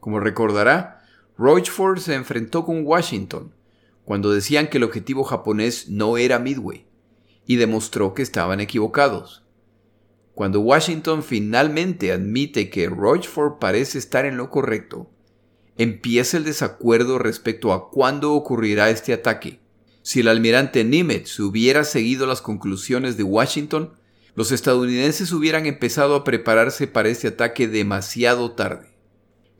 Como 0.00 0.18
recordará, 0.18 1.04
Rochford 1.38 2.00
se 2.00 2.14
enfrentó 2.14 2.64
con 2.64 2.84
Washington 2.84 3.54
cuando 4.04 4.32
decían 4.32 4.68
que 4.68 4.78
el 4.78 4.84
objetivo 4.84 5.22
japonés 5.22 5.88
no 5.88 6.16
era 6.18 6.40
Midway, 6.40 6.84
y 7.46 7.56
demostró 7.56 8.12
que 8.12 8.22
estaban 8.22 8.58
equivocados. 8.58 9.44
Cuando 10.34 10.60
Washington 10.60 11.22
finalmente 11.22 12.10
admite 12.10 12.70
que 12.70 12.88
Rochford 12.88 13.58
parece 13.60 13.98
estar 13.98 14.24
en 14.24 14.36
lo 14.36 14.50
correcto, 14.50 15.10
empieza 15.76 16.38
el 16.38 16.44
desacuerdo 16.44 17.18
respecto 17.18 17.72
a 17.72 17.90
cuándo 17.90 18.32
ocurrirá 18.32 18.90
este 18.90 19.12
ataque. 19.12 19.60
Si 20.02 20.20
el 20.20 20.28
almirante 20.28 20.82
Nimitz 20.82 21.38
hubiera 21.38 21.84
seguido 21.84 22.26
las 22.26 22.42
conclusiones 22.42 23.16
de 23.16 23.22
Washington, 23.22 23.92
los 24.34 24.50
estadounidenses 24.50 25.32
hubieran 25.32 25.66
empezado 25.66 26.16
a 26.16 26.24
prepararse 26.24 26.86
para 26.86 27.10
este 27.10 27.28
ataque 27.28 27.68
demasiado 27.68 28.52
tarde. 28.52 28.89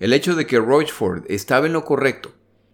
El 0.00 0.14
hecho 0.14 0.34
de 0.34 0.46
que 0.46 0.58
Rochford 0.58 1.24
estaba 1.28 1.66
en 1.66 1.74
lo 1.74 1.84
correcto 1.84 2.32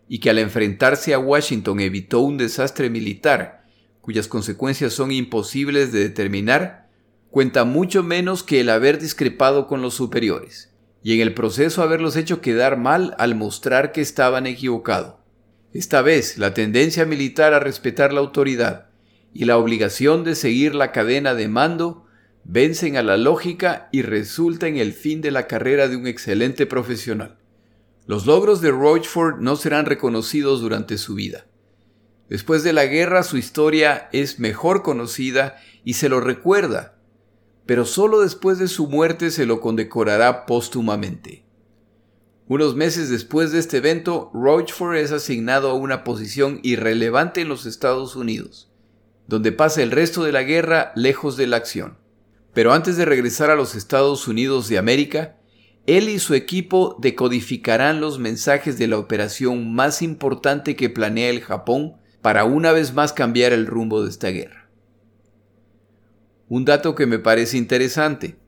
y 0.08 0.20
que 0.20 0.30
al 0.30 0.38
enfrentarse 0.38 1.12
a 1.12 1.18
Washington 1.18 1.80
evitó 1.80 2.20
un 2.20 2.38
desastre 2.38 2.88
militar, 2.88 3.64
cuyas 4.00 4.28
consecuencias 4.28 4.92
son 4.92 5.10
imposibles 5.10 5.90
de 5.90 5.98
determinar, 5.98 6.88
cuenta 7.28 7.64
mucho 7.64 8.04
menos 8.04 8.44
que 8.44 8.60
el 8.60 8.70
haber 8.70 9.00
discrepado 9.00 9.66
con 9.66 9.82
los 9.82 9.94
superiores, 9.94 10.72
y 11.02 11.14
en 11.14 11.20
el 11.20 11.34
proceso 11.34 11.82
haberlos 11.82 12.14
hecho 12.14 12.40
quedar 12.40 12.76
mal 12.76 13.16
al 13.18 13.34
mostrar 13.34 13.90
que 13.90 14.02
estaban 14.02 14.46
equivocados. 14.46 15.16
Esta 15.72 16.02
vez, 16.02 16.38
la 16.38 16.54
tendencia 16.54 17.06
militar 17.06 17.52
a 17.54 17.58
respetar 17.58 18.12
la 18.12 18.20
autoridad 18.20 18.90
y 19.34 19.46
la 19.46 19.58
obligación 19.58 20.22
de 20.22 20.36
seguir 20.36 20.76
la 20.76 20.92
cadena 20.92 21.34
de 21.34 21.48
mando 21.48 22.05
vencen 22.48 22.96
a 22.96 23.02
la 23.02 23.16
lógica 23.16 23.88
y 23.90 24.02
resulta 24.02 24.68
en 24.68 24.76
el 24.76 24.92
fin 24.92 25.20
de 25.20 25.32
la 25.32 25.48
carrera 25.48 25.88
de 25.88 25.96
un 25.96 26.06
excelente 26.06 26.64
profesional. 26.66 27.38
Los 28.06 28.24
logros 28.24 28.60
de 28.60 28.70
Rochford 28.70 29.40
no 29.40 29.56
serán 29.56 29.84
reconocidos 29.84 30.60
durante 30.60 30.96
su 30.96 31.14
vida. 31.14 31.46
Después 32.28 32.62
de 32.62 32.72
la 32.72 32.86
guerra 32.86 33.24
su 33.24 33.36
historia 33.36 34.08
es 34.12 34.38
mejor 34.38 34.82
conocida 34.82 35.56
y 35.84 35.94
se 35.94 36.08
lo 36.08 36.20
recuerda, 36.20 36.98
pero 37.66 37.84
solo 37.84 38.20
después 38.20 38.58
de 38.58 38.68
su 38.68 38.86
muerte 38.86 39.32
se 39.32 39.44
lo 39.44 39.60
condecorará 39.60 40.46
póstumamente. 40.46 41.44
Unos 42.46 42.76
meses 42.76 43.10
después 43.10 43.50
de 43.50 43.58
este 43.58 43.78
evento, 43.78 44.30
Rochford 44.32 44.98
es 44.98 45.10
asignado 45.10 45.68
a 45.70 45.74
una 45.74 46.04
posición 46.04 46.60
irrelevante 46.62 47.40
en 47.40 47.48
los 47.48 47.66
Estados 47.66 48.14
Unidos, 48.14 48.70
donde 49.26 49.50
pasa 49.50 49.82
el 49.82 49.90
resto 49.90 50.22
de 50.22 50.30
la 50.30 50.44
guerra 50.44 50.92
lejos 50.94 51.36
de 51.36 51.48
la 51.48 51.56
acción. 51.56 52.05
Pero 52.56 52.72
antes 52.72 52.96
de 52.96 53.04
regresar 53.04 53.50
a 53.50 53.54
los 53.54 53.74
Estados 53.74 54.26
Unidos 54.28 54.70
de 54.70 54.78
América, 54.78 55.36
él 55.84 56.08
y 56.08 56.18
su 56.18 56.32
equipo 56.32 56.96
decodificarán 56.98 58.00
los 58.00 58.18
mensajes 58.18 58.78
de 58.78 58.86
la 58.86 58.96
operación 58.96 59.74
más 59.74 60.00
importante 60.00 60.74
que 60.74 60.88
planea 60.88 61.28
el 61.28 61.42
Japón 61.42 61.98
para 62.22 62.46
una 62.46 62.72
vez 62.72 62.94
más 62.94 63.12
cambiar 63.12 63.52
el 63.52 63.66
rumbo 63.66 64.02
de 64.02 64.08
esta 64.08 64.28
guerra. 64.28 64.70
Un 66.48 66.64
dato 66.64 66.94
que 66.94 67.04
me 67.04 67.18
parece 67.18 67.58
interesante. 67.58 68.38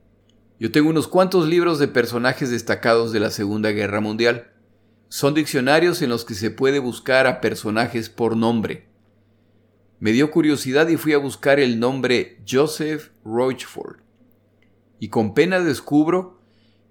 Yo 0.59 0.71
tengo 0.71 0.89
unos 0.89 1.07
cuantos 1.07 1.47
libros 1.47 1.77
de 1.77 1.87
personajes 1.87 2.49
destacados 2.49 3.11
de 3.11 3.19
la 3.19 3.29
Segunda 3.29 3.69
Guerra 3.69 4.01
Mundial. 4.01 4.47
Son 5.09 5.35
diccionarios 5.35 6.01
en 6.01 6.09
los 6.09 6.25
que 6.25 6.33
se 6.33 6.49
puede 6.49 6.79
buscar 6.79 7.27
a 7.27 7.41
personajes 7.41 8.09
por 8.09 8.35
nombre. 8.35 8.88
Me 9.99 10.11
dio 10.11 10.31
curiosidad 10.31 10.87
y 10.87 10.97
fui 10.97 11.13
a 11.13 11.17
buscar 11.17 11.59
el 11.59 11.79
nombre 11.79 12.39
Joseph 12.49 13.09
Rochford. 13.25 13.97
Y 14.99 15.09
con 15.09 15.33
pena 15.33 15.59
descubro 15.59 16.39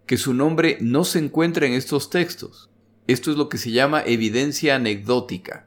que 0.06 0.16
su 0.16 0.34
nombre 0.34 0.78
no 0.80 1.04
se 1.04 1.18
encuentra 1.18 1.66
en 1.66 1.72
estos 1.72 2.10
textos. 2.10 2.70
Esto 3.06 3.30
es 3.30 3.38
lo 3.38 3.48
que 3.48 3.58
se 3.58 3.70
llama 3.70 4.02
evidencia 4.04 4.76
anecdótica. 4.76 5.66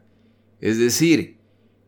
Es 0.60 0.78
decir, 0.78 1.38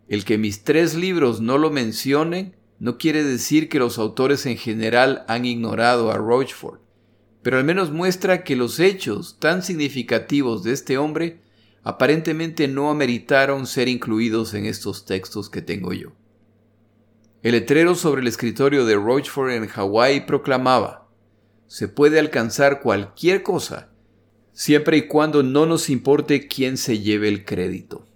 el 0.07 0.25
que 0.25 0.37
mis 0.39 0.63
tres 0.63 0.95
libros 0.95 1.41
no 1.41 1.57
lo 1.57 1.69
mencionen 1.69 2.55
no 2.79 2.97
quiere 2.97 3.23
decir 3.23 3.69
que 3.69 3.79
los 3.79 3.97
autores 3.97 4.45
en 4.45 4.57
general 4.57 5.23
han 5.27 5.45
ignorado 5.45 6.11
a 6.11 6.17
Rochford, 6.17 6.79
pero 7.41 7.57
al 7.57 7.63
menos 7.63 7.91
muestra 7.91 8.43
que 8.43 8.55
los 8.55 8.79
hechos 8.79 9.37
tan 9.39 9.63
significativos 9.63 10.63
de 10.63 10.73
este 10.73 10.97
hombre 10.97 11.39
aparentemente 11.83 12.67
no 12.67 12.89
ameritaron 12.89 13.67
ser 13.67 13.87
incluidos 13.87 14.53
en 14.53 14.65
estos 14.65 15.05
textos 15.05 15.49
que 15.49 15.61
tengo 15.61 15.93
yo. 15.93 16.13
El 17.41 17.51
letrero 17.51 17.93
sobre 17.95 18.21
el 18.21 18.27
escritorio 18.27 18.85
de 18.85 18.95
Rochefort 18.95 19.51
en 19.51 19.67
Hawái 19.67 20.25
proclamaba, 20.25 21.09
se 21.67 21.89
puede 21.89 22.19
alcanzar 22.19 22.81
cualquier 22.81 23.43
cosa, 23.43 23.89
siempre 24.53 24.97
y 24.97 25.07
cuando 25.07 25.43
no 25.43 25.65
nos 25.65 25.89
importe 25.89 26.47
quién 26.47 26.77
se 26.77 26.99
lleve 26.99 27.27
el 27.27 27.43
crédito. 27.43 28.07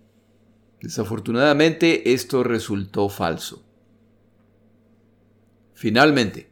Desafortunadamente 0.81 2.13
esto 2.13 2.43
resultó 2.43 3.09
falso. 3.09 3.65
Finalmente, 5.73 6.49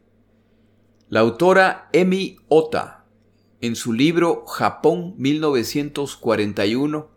la 1.10 1.21
autora 1.21 1.89
Emi 1.93 2.39
Ota, 2.47 3.05
en 3.62 3.76
su 3.76 3.94
libro 3.94 4.46
Japón 4.46 5.15
1941, 5.18 7.10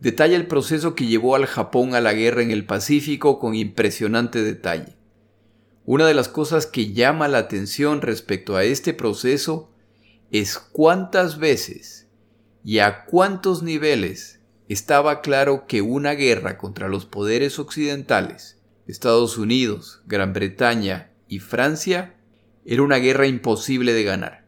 detalla 0.00 0.36
el 0.36 0.46
proceso 0.46 0.94
que 0.94 1.06
llevó 1.06 1.36
al 1.36 1.46
Japón 1.46 1.94
a 1.94 2.00
la 2.00 2.12
guerra 2.12 2.42
en 2.42 2.50
el 2.50 2.66
Pacífico 2.66 3.38
con 3.38 3.54
impresionante 3.54 4.42
detalle. 4.42 4.96
Una 5.84 6.06
de 6.06 6.14
las 6.14 6.28
cosas 6.28 6.66
que 6.66 6.92
llama 6.92 7.28
la 7.28 7.38
atención 7.38 8.02
respecto 8.02 8.56
a 8.56 8.64
este 8.64 8.94
proceso 8.94 9.72
es 10.30 10.58
cuántas 10.58 11.38
veces 11.38 12.08
y 12.64 12.78
a 12.78 13.04
cuántos 13.04 13.62
niveles 13.62 14.40
estaba 14.68 15.20
claro 15.20 15.66
que 15.66 15.82
una 15.82 16.12
guerra 16.12 16.56
contra 16.56 16.88
los 16.88 17.04
poderes 17.04 17.58
occidentales, 17.58 18.58
Estados 18.86 19.38
Unidos, 19.38 20.02
Gran 20.06 20.32
Bretaña 20.32 21.10
y 21.28 21.40
Francia, 21.40 22.14
era 22.64 22.82
una 22.82 22.96
guerra 22.96 23.26
imposible 23.26 23.92
de 23.92 24.04
ganar. 24.04 24.41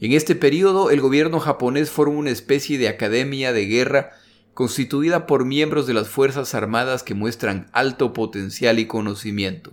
En 0.00 0.12
este 0.12 0.34
periodo, 0.34 0.90
el 0.90 1.00
gobierno 1.00 1.40
japonés 1.40 1.90
formó 1.90 2.18
una 2.18 2.30
especie 2.30 2.76
de 2.76 2.88
academia 2.88 3.52
de 3.52 3.66
guerra 3.66 4.10
constituida 4.52 5.26
por 5.26 5.44
miembros 5.44 5.86
de 5.86 5.94
las 5.94 6.08
Fuerzas 6.08 6.54
Armadas 6.54 7.02
que 7.02 7.14
muestran 7.14 7.68
alto 7.72 8.12
potencial 8.12 8.78
y 8.78 8.86
conocimiento. 8.86 9.72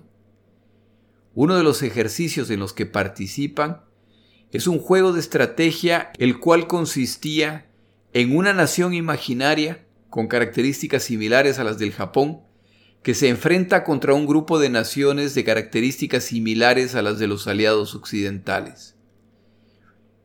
Uno 1.34 1.56
de 1.56 1.64
los 1.64 1.82
ejercicios 1.84 2.50
en 2.50 2.60
los 2.60 2.74
que 2.74 2.86
participan 2.86 3.82
es 4.52 4.68
un 4.68 4.80
juego 4.80 5.12
de 5.14 5.20
estrategia 5.20 6.12
el 6.20 6.40
cual 6.40 6.68
consistía 6.68 7.66
en 8.14 8.36
una 8.36 8.54
nación 8.54 8.94
imaginaria 8.94 9.86
con 10.10 10.28
características 10.28 11.04
similares 11.04 11.60
a 11.60 11.64
las 11.64 11.80
del 11.80 11.92
Japón, 11.92 12.42
que 13.02 13.16
se 13.16 13.30
enfrenta 13.30 13.84
contra 13.84 14.14
un 14.14 14.28
grupo 14.28 14.60
de 14.60 14.70
naciones 14.70 15.34
de 15.34 15.44
características 15.44 16.24
similares 16.24 16.94
a 16.96 17.02
las 17.02 17.20
de 17.20 17.28
los 17.28 17.48
aliados 17.48 17.96
occidentales. 17.96 18.96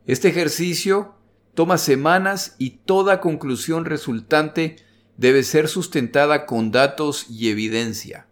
Este 0.09 0.29
ejercicio 0.29 1.13
toma 1.53 1.77
semanas 1.77 2.55
y 2.57 2.79
toda 2.83 3.21
conclusión 3.21 3.85
resultante 3.85 4.77
debe 5.17 5.43
ser 5.43 5.67
sustentada 5.67 6.47
con 6.47 6.71
datos 6.71 7.27
y 7.29 7.49
evidencia. 7.49 8.25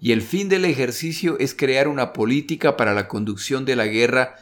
Y 0.00 0.12
el 0.12 0.22
fin 0.22 0.48
del 0.48 0.64
ejercicio 0.64 1.36
es 1.38 1.54
crear 1.54 1.88
una 1.88 2.14
política 2.14 2.78
para 2.78 2.94
la 2.94 3.08
conducción 3.08 3.66
de 3.66 3.76
la 3.76 3.84
guerra 3.84 4.36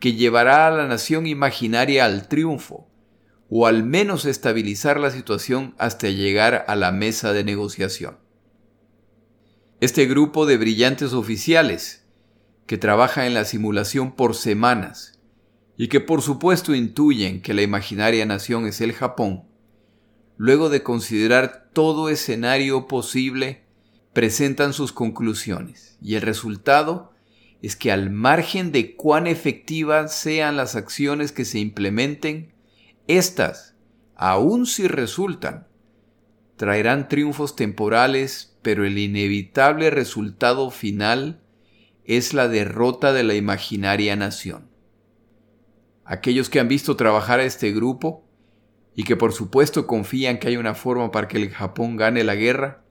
que 0.00 0.14
llevará 0.14 0.66
a 0.66 0.70
la 0.70 0.86
nación 0.86 1.26
imaginaria 1.26 2.06
al 2.06 2.26
triunfo, 2.26 2.88
o 3.50 3.66
al 3.66 3.84
menos 3.84 4.24
estabilizar 4.24 4.98
la 4.98 5.10
situación 5.10 5.74
hasta 5.76 6.08
llegar 6.08 6.64
a 6.68 6.74
la 6.74 6.90
mesa 6.90 7.34
de 7.34 7.44
negociación. 7.44 8.16
Este 9.82 10.06
grupo 10.06 10.46
de 10.46 10.56
brillantes 10.56 11.12
oficiales, 11.12 12.06
que 12.66 12.78
trabaja 12.78 13.26
en 13.26 13.34
la 13.34 13.44
simulación 13.44 14.16
por 14.16 14.34
semanas 14.34 15.17
y 15.78 15.88
que 15.88 16.00
por 16.00 16.20
supuesto 16.20 16.74
intuyen 16.74 17.40
que 17.40 17.54
la 17.54 17.62
imaginaria 17.62 18.26
nación 18.26 18.66
es 18.66 18.82
el 18.82 18.92
Japón, 18.92 19.44
luego 20.36 20.68
de 20.68 20.82
considerar 20.82 21.70
todo 21.72 22.10
escenario 22.10 22.88
posible, 22.88 23.62
presentan 24.12 24.72
sus 24.72 24.92
conclusiones 24.92 25.96
y 26.02 26.16
el 26.16 26.22
resultado 26.22 27.12
es 27.62 27.76
que 27.76 27.92
al 27.92 28.10
margen 28.10 28.72
de 28.72 28.96
cuán 28.96 29.26
efectivas 29.26 30.14
sean 30.14 30.56
las 30.56 30.76
acciones 30.76 31.32
que 31.32 31.44
se 31.44 31.60
implementen, 31.60 32.52
éstas, 33.06 33.76
aun 34.16 34.66
si 34.66 34.88
resultan, 34.88 35.68
traerán 36.56 37.08
triunfos 37.08 37.54
temporales 37.56 38.56
pero 38.62 38.84
el 38.84 38.98
inevitable 38.98 39.90
resultado 39.90 40.70
final 40.70 41.40
es 42.04 42.34
la 42.34 42.48
derrota 42.48 43.12
de 43.12 43.22
la 43.22 43.34
imaginaria 43.34 44.16
nación. 44.16 44.68
Aquellos 46.10 46.48
que 46.48 46.58
han 46.58 46.68
visto 46.68 46.96
trabajar 46.96 47.38
a 47.38 47.44
este 47.44 47.70
grupo 47.70 48.24
y 48.94 49.04
que 49.04 49.14
por 49.14 49.34
supuesto 49.34 49.86
confían 49.86 50.38
que 50.38 50.48
hay 50.48 50.56
una 50.56 50.74
forma 50.74 51.10
para 51.10 51.28
que 51.28 51.36
el 51.36 51.50
Japón 51.50 51.98
gane 51.98 52.24
la 52.24 52.34
guerra, 52.34 52.82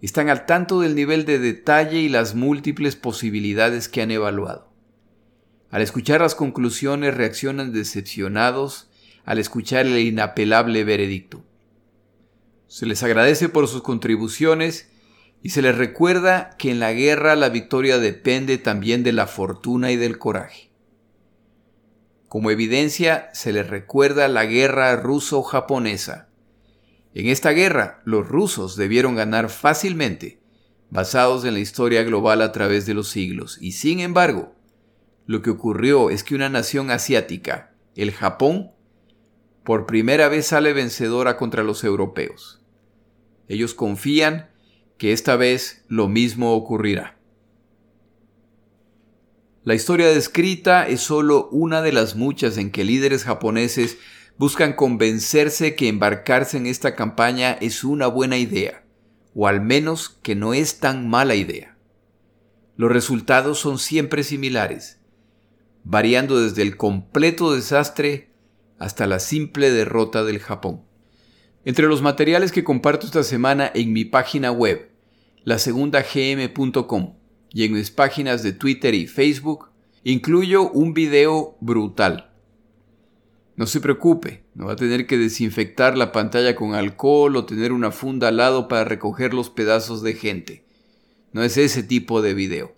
están 0.00 0.28
al 0.28 0.44
tanto 0.44 0.80
del 0.80 0.96
nivel 0.96 1.24
de 1.24 1.38
detalle 1.38 2.00
y 2.00 2.08
las 2.08 2.34
múltiples 2.34 2.96
posibilidades 2.96 3.88
que 3.88 4.02
han 4.02 4.10
evaluado. 4.10 4.72
Al 5.70 5.82
escuchar 5.82 6.20
las 6.20 6.34
conclusiones 6.34 7.14
reaccionan 7.14 7.72
decepcionados 7.72 8.90
al 9.24 9.38
escuchar 9.38 9.86
el 9.86 9.96
inapelable 10.00 10.82
veredicto. 10.82 11.44
Se 12.66 12.86
les 12.86 13.04
agradece 13.04 13.48
por 13.48 13.68
sus 13.68 13.82
contribuciones 13.82 14.90
y 15.44 15.50
se 15.50 15.62
les 15.62 15.78
recuerda 15.78 16.56
que 16.58 16.72
en 16.72 16.80
la 16.80 16.92
guerra 16.92 17.36
la 17.36 17.50
victoria 17.50 17.98
depende 17.98 18.58
también 18.58 19.04
de 19.04 19.12
la 19.12 19.28
fortuna 19.28 19.92
y 19.92 19.96
del 19.96 20.18
coraje. 20.18 20.71
Como 22.32 22.50
evidencia 22.50 23.28
se 23.34 23.52
les 23.52 23.68
recuerda 23.68 24.26
la 24.26 24.46
guerra 24.46 24.96
ruso-japonesa. 24.96 26.30
En 27.12 27.26
esta 27.26 27.50
guerra 27.50 28.00
los 28.06 28.26
rusos 28.26 28.74
debieron 28.74 29.14
ganar 29.14 29.50
fácilmente, 29.50 30.40
basados 30.88 31.44
en 31.44 31.52
la 31.52 31.60
historia 31.60 32.02
global 32.04 32.40
a 32.40 32.50
través 32.50 32.86
de 32.86 32.94
los 32.94 33.10
siglos, 33.10 33.58
y 33.60 33.72
sin 33.72 34.00
embargo, 34.00 34.54
lo 35.26 35.42
que 35.42 35.50
ocurrió 35.50 36.08
es 36.08 36.24
que 36.24 36.34
una 36.34 36.48
nación 36.48 36.90
asiática, 36.90 37.74
el 37.96 38.12
Japón, 38.12 38.70
por 39.62 39.84
primera 39.84 40.28
vez 40.28 40.46
sale 40.46 40.72
vencedora 40.72 41.36
contra 41.36 41.62
los 41.62 41.84
europeos. 41.84 42.62
Ellos 43.46 43.74
confían 43.74 44.48
que 44.96 45.12
esta 45.12 45.36
vez 45.36 45.84
lo 45.86 46.08
mismo 46.08 46.54
ocurrirá. 46.54 47.18
La 49.64 49.74
historia 49.74 50.08
descrita 50.08 50.88
es 50.88 51.02
solo 51.02 51.48
una 51.50 51.82
de 51.82 51.92
las 51.92 52.16
muchas 52.16 52.58
en 52.58 52.72
que 52.72 52.82
líderes 52.82 53.22
japoneses 53.22 53.96
buscan 54.36 54.72
convencerse 54.72 55.76
que 55.76 55.86
embarcarse 55.86 56.56
en 56.56 56.66
esta 56.66 56.96
campaña 56.96 57.52
es 57.60 57.84
una 57.84 58.08
buena 58.08 58.38
idea, 58.38 58.82
o 59.36 59.46
al 59.46 59.60
menos 59.60 60.08
que 60.08 60.34
no 60.34 60.52
es 60.52 60.80
tan 60.80 61.08
mala 61.08 61.36
idea. 61.36 61.76
Los 62.76 62.90
resultados 62.90 63.60
son 63.60 63.78
siempre 63.78 64.24
similares, 64.24 64.98
variando 65.84 66.40
desde 66.40 66.62
el 66.62 66.76
completo 66.76 67.52
desastre 67.52 68.30
hasta 68.80 69.06
la 69.06 69.20
simple 69.20 69.70
derrota 69.70 70.24
del 70.24 70.40
Japón. 70.40 70.82
Entre 71.64 71.86
los 71.86 72.02
materiales 72.02 72.50
que 72.50 72.64
comparto 72.64 73.06
esta 73.06 73.22
semana 73.22 73.70
en 73.72 73.92
mi 73.92 74.04
página 74.04 74.50
web, 74.50 74.90
lasegundagm.com, 75.44 77.14
y 77.52 77.64
en 77.64 77.72
mis 77.72 77.90
páginas 77.90 78.42
de 78.42 78.52
Twitter 78.52 78.94
y 78.94 79.06
Facebook, 79.06 79.70
incluyo 80.04 80.70
un 80.70 80.94
video 80.94 81.56
brutal. 81.60 82.30
No 83.56 83.66
se 83.66 83.80
preocupe, 83.80 84.44
no 84.54 84.66
va 84.66 84.72
a 84.72 84.76
tener 84.76 85.06
que 85.06 85.18
desinfectar 85.18 85.96
la 85.96 86.12
pantalla 86.12 86.56
con 86.56 86.74
alcohol 86.74 87.36
o 87.36 87.44
tener 87.44 87.72
una 87.72 87.90
funda 87.90 88.28
al 88.28 88.38
lado 88.38 88.68
para 88.68 88.84
recoger 88.84 89.34
los 89.34 89.50
pedazos 89.50 90.02
de 90.02 90.14
gente. 90.14 90.64
No 91.32 91.42
es 91.42 91.56
ese 91.56 91.82
tipo 91.82 92.22
de 92.22 92.34
video. 92.34 92.74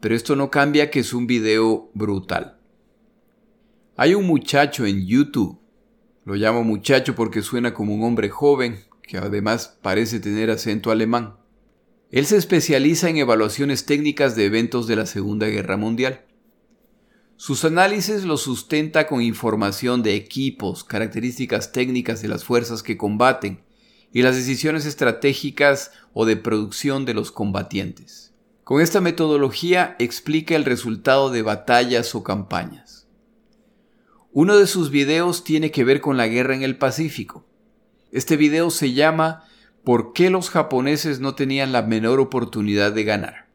Pero 0.00 0.14
esto 0.14 0.36
no 0.36 0.50
cambia 0.50 0.90
que 0.90 1.00
es 1.00 1.12
un 1.12 1.26
video 1.26 1.90
brutal. 1.94 2.58
Hay 3.96 4.14
un 4.14 4.26
muchacho 4.26 4.84
en 4.86 5.06
YouTube 5.06 5.58
lo 6.26 6.34
llamo 6.34 6.64
muchacho 6.64 7.14
porque 7.14 7.40
suena 7.40 7.72
como 7.72 7.94
un 7.94 8.02
hombre 8.02 8.30
joven, 8.30 8.80
que 9.00 9.16
además 9.16 9.78
parece 9.80 10.18
tener 10.18 10.50
acento 10.50 10.90
alemán. 10.90 11.35
Él 12.12 12.24
se 12.26 12.36
especializa 12.36 13.08
en 13.08 13.16
evaluaciones 13.16 13.84
técnicas 13.84 14.36
de 14.36 14.44
eventos 14.44 14.86
de 14.86 14.94
la 14.94 15.06
Segunda 15.06 15.48
Guerra 15.48 15.76
Mundial. 15.76 16.24
Sus 17.36 17.64
análisis 17.64 18.24
los 18.24 18.42
sustenta 18.42 19.08
con 19.08 19.22
información 19.22 20.02
de 20.02 20.14
equipos, 20.14 20.84
características 20.84 21.72
técnicas 21.72 22.22
de 22.22 22.28
las 22.28 22.44
fuerzas 22.44 22.82
que 22.82 22.96
combaten 22.96 23.64
y 24.12 24.22
las 24.22 24.36
decisiones 24.36 24.86
estratégicas 24.86 25.90
o 26.14 26.24
de 26.26 26.36
producción 26.36 27.04
de 27.04 27.14
los 27.14 27.32
combatientes. 27.32 28.32
Con 28.62 28.80
esta 28.80 29.00
metodología 29.00 29.96
explica 29.98 30.54
el 30.54 30.64
resultado 30.64 31.30
de 31.30 31.42
batallas 31.42 32.14
o 32.14 32.22
campañas. 32.22 33.08
Uno 34.32 34.56
de 34.56 34.66
sus 34.66 34.90
videos 34.90 35.44
tiene 35.44 35.70
que 35.70 35.84
ver 35.84 36.00
con 36.00 36.16
la 36.16 36.28
guerra 36.28 36.54
en 36.54 36.62
el 36.62 36.78
Pacífico. 36.78 37.44
Este 38.12 38.36
video 38.36 38.70
se 38.70 38.92
llama 38.92 39.45
¿Por 39.86 40.12
qué 40.14 40.30
los 40.30 40.50
japoneses 40.50 41.20
no 41.20 41.36
tenían 41.36 41.70
la 41.70 41.82
menor 41.82 42.18
oportunidad 42.18 42.90
de 42.90 43.04
ganar? 43.04 43.46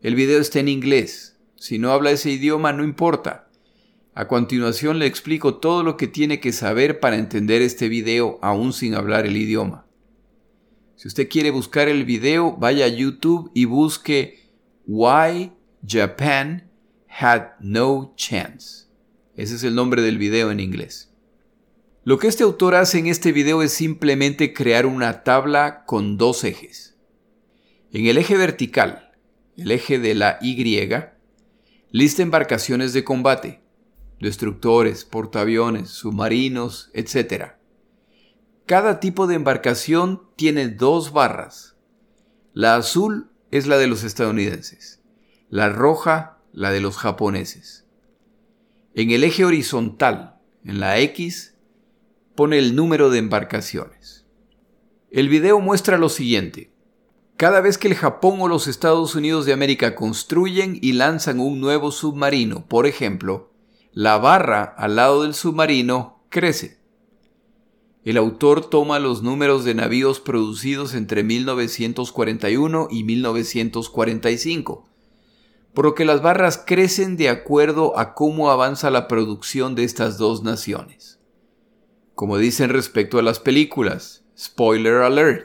El 0.00 0.14
video 0.14 0.38
está 0.40 0.60
en 0.60 0.68
inglés. 0.68 1.36
Si 1.56 1.80
no 1.80 1.90
habla 1.90 2.12
ese 2.12 2.30
idioma, 2.30 2.72
no 2.72 2.84
importa. 2.84 3.50
A 4.14 4.28
continuación 4.28 5.00
le 5.00 5.06
explico 5.06 5.56
todo 5.56 5.82
lo 5.82 5.96
que 5.96 6.06
tiene 6.06 6.38
que 6.38 6.52
saber 6.52 7.00
para 7.00 7.16
entender 7.16 7.60
este 7.60 7.88
video 7.88 8.38
aún 8.40 8.72
sin 8.72 8.94
hablar 8.94 9.26
el 9.26 9.36
idioma. 9.36 9.84
Si 10.94 11.08
usted 11.08 11.28
quiere 11.28 11.50
buscar 11.50 11.88
el 11.88 12.04
video, 12.04 12.56
vaya 12.56 12.84
a 12.84 12.88
YouTube 12.88 13.50
y 13.52 13.64
busque 13.64 14.48
Why 14.86 15.50
Japan 15.84 16.70
Had 17.08 17.58
No 17.58 18.14
Chance. 18.14 18.86
Ese 19.34 19.56
es 19.56 19.64
el 19.64 19.74
nombre 19.74 20.02
del 20.02 20.18
video 20.18 20.52
en 20.52 20.60
inglés. 20.60 21.11
Lo 22.04 22.18
que 22.18 22.26
este 22.26 22.42
autor 22.42 22.74
hace 22.74 22.98
en 22.98 23.06
este 23.06 23.30
video 23.30 23.62
es 23.62 23.72
simplemente 23.72 24.52
crear 24.52 24.86
una 24.86 25.22
tabla 25.22 25.84
con 25.84 26.18
dos 26.18 26.42
ejes. 26.42 26.96
En 27.92 28.06
el 28.06 28.18
eje 28.18 28.36
vertical, 28.36 29.12
el 29.56 29.70
eje 29.70 30.00
de 30.00 30.16
la 30.16 30.38
Y, 30.42 30.66
lista 31.92 32.22
embarcaciones 32.22 32.92
de 32.92 33.04
combate, 33.04 33.62
destructores, 34.18 35.04
portaaviones, 35.04 35.90
submarinos, 35.90 36.90
etc. 36.92 37.52
Cada 38.66 38.98
tipo 38.98 39.28
de 39.28 39.36
embarcación 39.36 40.22
tiene 40.34 40.70
dos 40.70 41.12
barras. 41.12 41.76
La 42.52 42.74
azul 42.74 43.30
es 43.52 43.68
la 43.68 43.78
de 43.78 43.86
los 43.86 44.02
estadounidenses, 44.02 45.00
la 45.50 45.68
roja 45.68 46.38
la 46.52 46.72
de 46.72 46.80
los 46.80 46.96
japoneses. 46.96 47.86
En 48.94 49.12
el 49.12 49.22
eje 49.22 49.44
horizontal, 49.44 50.40
en 50.64 50.80
la 50.80 50.98
X, 50.98 51.51
pone 52.34 52.58
el 52.58 52.74
número 52.74 53.10
de 53.10 53.18
embarcaciones. 53.18 54.26
El 55.10 55.28
video 55.28 55.60
muestra 55.60 55.98
lo 55.98 56.08
siguiente. 56.08 56.72
Cada 57.36 57.60
vez 57.60 57.76
que 57.76 57.88
el 57.88 57.94
Japón 57.94 58.40
o 58.40 58.48
los 58.48 58.68
Estados 58.68 59.14
Unidos 59.14 59.44
de 59.44 59.52
América 59.52 59.94
construyen 59.94 60.78
y 60.80 60.92
lanzan 60.92 61.40
un 61.40 61.60
nuevo 61.60 61.90
submarino, 61.90 62.66
por 62.66 62.86
ejemplo, 62.86 63.50
la 63.92 64.16
barra 64.16 64.62
al 64.62 64.96
lado 64.96 65.22
del 65.22 65.34
submarino 65.34 66.24
crece. 66.30 66.80
El 68.04 68.16
autor 68.16 68.68
toma 68.68 68.98
los 68.98 69.22
números 69.22 69.64
de 69.64 69.74
navíos 69.74 70.18
producidos 70.18 70.94
entre 70.94 71.22
1941 71.22 72.88
y 72.90 73.04
1945, 73.04 74.88
por 75.74 75.84
lo 75.84 75.94
que 75.94 76.04
las 76.04 76.22
barras 76.22 76.62
crecen 76.64 77.16
de 77.16 77.28
acuerdo 77.28 77.98
a 77.98 78.14
cómo 78.14 78.50
avanza 78.50 78.90
la 78.90 79.08
producción 79.08 79.74
de 79.74 79.84
estas 79.84 80.16
dos 80.18 80.42
naciones. 80.42 81.21
Como 82.22 82.38
dicen 82.38 82.70
respecto 82.70 83.18
a 83.18 83.22
las 83.22 83.40
películas, 83.40 84.22
spoiler 84.38 84.98
alert. 84.98 85.44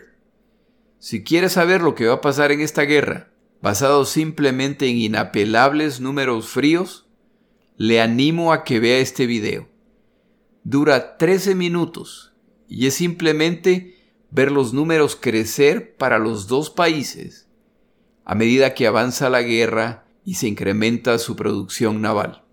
Si 1.00 1.24
quieres 1.24 1.54
saber 1.54 1.82
lo 1.82 1.96
que 1.96 2.06
va 2.06 2.14
a 2.14 2.22
pasar 2.22 2.52
en 2.52 2.62
esta 2.62 2.84
guerra, 2.84 3.32
basado 3.64 4.06
simplemente 4.06 4.88
en 4.88 4.98
inapelables 4.98 6.02
números 6.02 6.50
fríos, 6.50 7.08
le 7.78 8.00
animo 8.00 8.54
a 8.54 8.64
que 8.64 8.80
vea 8.80 9.00
este 9.00 9.26
video. 9.26 9.68
Dura 10.64 11.18
13 11.18 11.56
minutos 11.56 12.34
y 12.70 12.86
es 12.86 12.94
simplemente 12.94 13.96
ver 14.30 14.52
los 14.52 14.72
números 14.72 15.16
crecer 15.16 15.96
para 15.96 16.20
los 16.20 16.46
dos 16.46 16.70
países 16.70 17.48
a 18.24 18.36
medida 18.36 18.76
que 18.76 18.86
avanza 18.86 19.32
la 19.32 19.42
guerra 19.42 20.06
y 20.24 20.36
se 20.36 20.48
incrementa 20.48 21.18
su 21.18 21.36
producción 21.36 22.04
naval. 22.04 22.44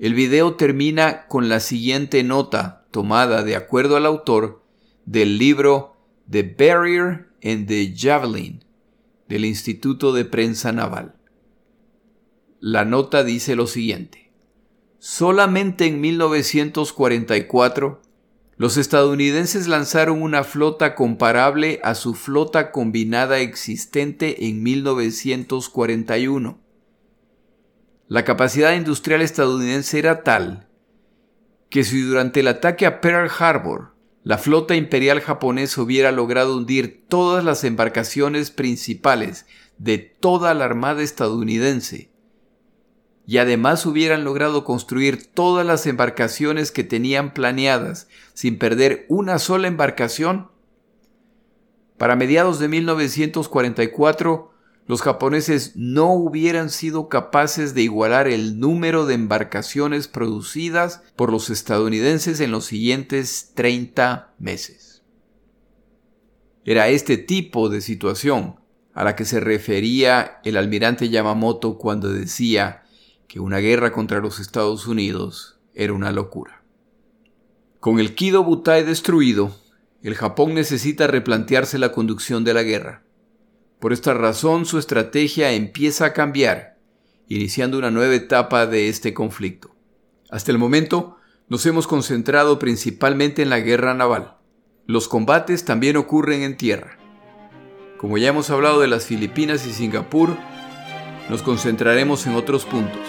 El 0.00 0.14
video 0.14 0.56
termina 0.56 1.28
con 1.28 1.48
la 1.48 1.60
siguiente 1.60 2.24
nota 2.24 2.77
tomada 2.90 3.42
de 3.42 3.56
acuerdo 3.56 3.96
al 3.96 4.06
autor 4.06 4.62
del 5.04 5.38
libro 5.38 5.96
The 6.30 6.42
Barrier 6.42 7.28
and 7.42 7.66
the 7.66 7.94
Javelin 7.96 8.64
del 9.28 9.44
Instituto 9.44 10.12
de 10.12 10.24
Prensa 10.24 10.72
Naval. 10.72 11.16
La 12.60 12.84
nota 12.84 13.24
dice 13.24 13.56
lo 13.56 13.66
siguiente. 13.66 14.32
Solamente 14.98 15.86
en 15.86 16.00
1944, 16.00 18.02
los 18.56 18.76
estadounidenses 18.76 19.68
lanzaron 19.68 20.20
una 20.20 20.42
flota 20.42 20.96
comparable 20.96 21.78
a 21.84 21.94
su 21.94 22.14
flota 22.14 22.72
combinada 22.72 23.38
existente 23.38 24.48
en 24.48 24.64
1941. 24.64 26.58
La 28.08 28.24
capacidad 28.24 28.74
industrial 28.74 29.22
estadounidense 29.22 30.00
era 30.00 30.24
tal 30.24 30.67
que 31.70 31.84
si 31.84 32.00
durante 32.00 32.40
el 32.40 32.48
ataque 32.48 32.86
a 32.86 33.00
Pearl 33.00 33.30
Harbor 33.38 33.92
la 34.24 34.36
flota 34.36 34.74
imperial 34.74 35.20
japonesa 35.20 35.80
hubiera 35.80 36.12
logrado 36.12 36.56
hundir 36.56 37.04
todas 37.08 37.44
las 37.44 37.64
embarcaciones 37.64 38.50
principales 38.50 39.46
de 39.78 39.98
toda 39.98 40.52
la 40.54 40.64
armada 40.64 41.02
estadounidense, 41.02 42.10
y 43.26 43.38
además 43.38 43.86
hubieran 43.86 44.24
logrado 44.24 44.64
construir 44.64 45.26
todas 45.32 45.64
las 45.64 45.86
embarcaciones 45.86 46.72
que 46.72 46.84
tenían 46.84 47.32
planeadas 47.32 48.08
sin 48.34 48.58
perder 48.58 49.06
una 49.08 49.38
sola 49.38 49.68
embarcación, 49.68 50.50
para 51.96 52.16
mediados 52.16 52.58
de 52.58 52.68
1944 52.68 54.52
los 54.88 55.02
japoneses 55.02 55.72
no 55.76 56.14
hubieran 56.14 56.70
sido 56.70 57.10
capaces 57.10 57.74
de 57.74 57.82
igualar 57.82 58.26
el 58.26 58.58
número 58.58 59.04
de 59.04 59.14
embarcaciones 59.14 60.08
producidas 60.08 61.02
por 61.14 61.30
los 61.30 61.50
estadounidenses 61.50 62.40
en 62.40 62.50
los 62.50 62.64
siguientes 62.64 63.52
30 63.54 64.32
meses. 64.38 65.02
Era 66.64 66.88
este 66.88 67.18
tipo 67.18 67.68
de 67.68 67.82
situación 67.82 68.56
a 68.94 69.04
la 69.04 69.14
que 69.14 69.26
se 69.26 69.40
refería 69.40 70.40
el 70.42 70.56
almirante 70.56 71.10
Yamamoto 71.10 71.76
cuando 71.76 72.08
decía 72.08 72.82
que 73.28 73.40
una 73.40 73.58
guerra 73.58 73.92
contra 73.92 74.20
los 74.20 74.40
Estados 74.40 74.86
Unidos 74.86 75.60
era 75.74 75.92
una 75.92 76.12
locura. 76.12 76.64
Con 77.78 78.00
el 78.00 78.14
Kido 78.14 78.42
Butai 78.42 78.84
destruido, 78.84 79.54
el 80.02 80.14
Japón 80.14 80.54
necesita 80.54 81.06
replantearse 81.06 81.78
la 81.78 81.92
conducción 81.92 82.42
de 82.42 82.54
la 82.54 82.62
guerra. 82.62 83.02
Por 83.78 83.92
esta 83.92 84.12
razón 84.12 84.66
su 84.66 84.78
estrategia 84.78 85.52
empieza 85.52 86.06
a 86.06 86.12
cambiar, 86.12 86.78
iniciando 87.28 87.78
una 87.78 87.92
nueva 87.92 88.14
etapa 88.14 88.66
de 88.66 88.88
este 88.88 89.14
conflicto. 89.14 89.74
Hasta 90.30 90.50
el 90.50 90.58
momento 90.58 91.16
nos 91.48 91.64
hemos 91.64 91.86
concentrado 91.86 92.58
principalmente 92.58 93.42
en 93.42 93.50
la 93.50 93.60
guerra 93.60 93.94
naval. 93.94 94.36
Los 94.86 95.06
combates 95.06 95.64
también 95.64 95.96
ocurren 95.96 96.42
en 96.42 96.56
tierra. 96.56 96.98
Como 97.98 98.18
ya 98.18 98.28
hemos 98.28 98.50
hablado 98.50 98.80
de 98.80 98.88
las 98.88 99.06
Filipinas 99.06 99.64
y 99.66 99.72
Singapur, 99.72 100.36
nos 101.30 101.42
concentraremos 101.42 102.26
en 102.26 102.34
otros 102.34 102.64
puntos. 102.64 103.06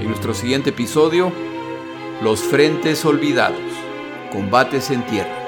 En 0.00 0.08
nuestro 0.08 0.32
siguiente 0.32 0.70
episodio, 0.70 1.30
los 2.22 2.40
frentes 2.40 3.04
olvidados, 3.04 3.60
combates 4.32 4.90
en 4.90 5.04
tierra. 5.06 5.42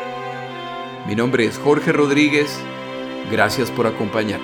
Mi 1.07 1.17
nombre 1.17 1.47
es 1.47 1.57
Jorge 1.59 1.93
Rodríguez, 1.93 2.59
gracias 3.31 3.71
por 3.71 3.87
acompañar. 3.87 4.41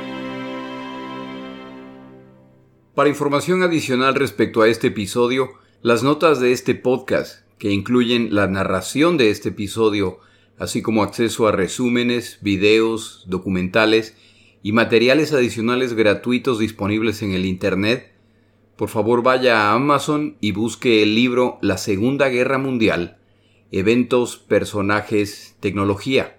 Para 2.94 3.08
información 3.08 3.62
adicional 3.62 4.14
respecto 4.14 4.62
a 4.62 4.68
este 4.68 4.88
episodio, 4.88 5.50
las 5.82 6.02
notas 6.02 6.38
de 6.38 6.52
este 6.52 6.74
podcast, 6.74 7.40
que 7.58 7.70
incluyen 7.70 8.34
la 8.34 8.46
narración 8.46 9.16
de 9.16 9.30
este 9.30 9.48
episodio, 9.48 10.18
así 10.58 10.82
como 10.82 11.02
acceso 11.02 11.48
a 11.48 11.52
resúmenes, 11.52 12.38
videos, 12.42 13.24
documentales 13.26 14.16
y 14.62 14.72
materiales 14.72 15.32
adicionales 15.32 15.94
gratuitos 15.94 16.58
disponibles 16.58 17.22
en 17.22 17.32
el 17.32 17.46
Internet, 17.46 18.12
por 18.76 18.88
favor 18.88 19.22
vaya 19.22 19.62
a 19.62 19.74
Amazon 19.74 20.36
y 20.40 20.52
busque 20.52 21.02
el 21.02 21.14
libro 21.14 21.58
La 21.62 21.78
Segunda 21.78 22.28
Guerra 22.28 22.58
Mundial, 22.58 23.18
Eventos, 23.70 24.36
Personajes, 24.36 25.56
Tecnología. 25.60 26.38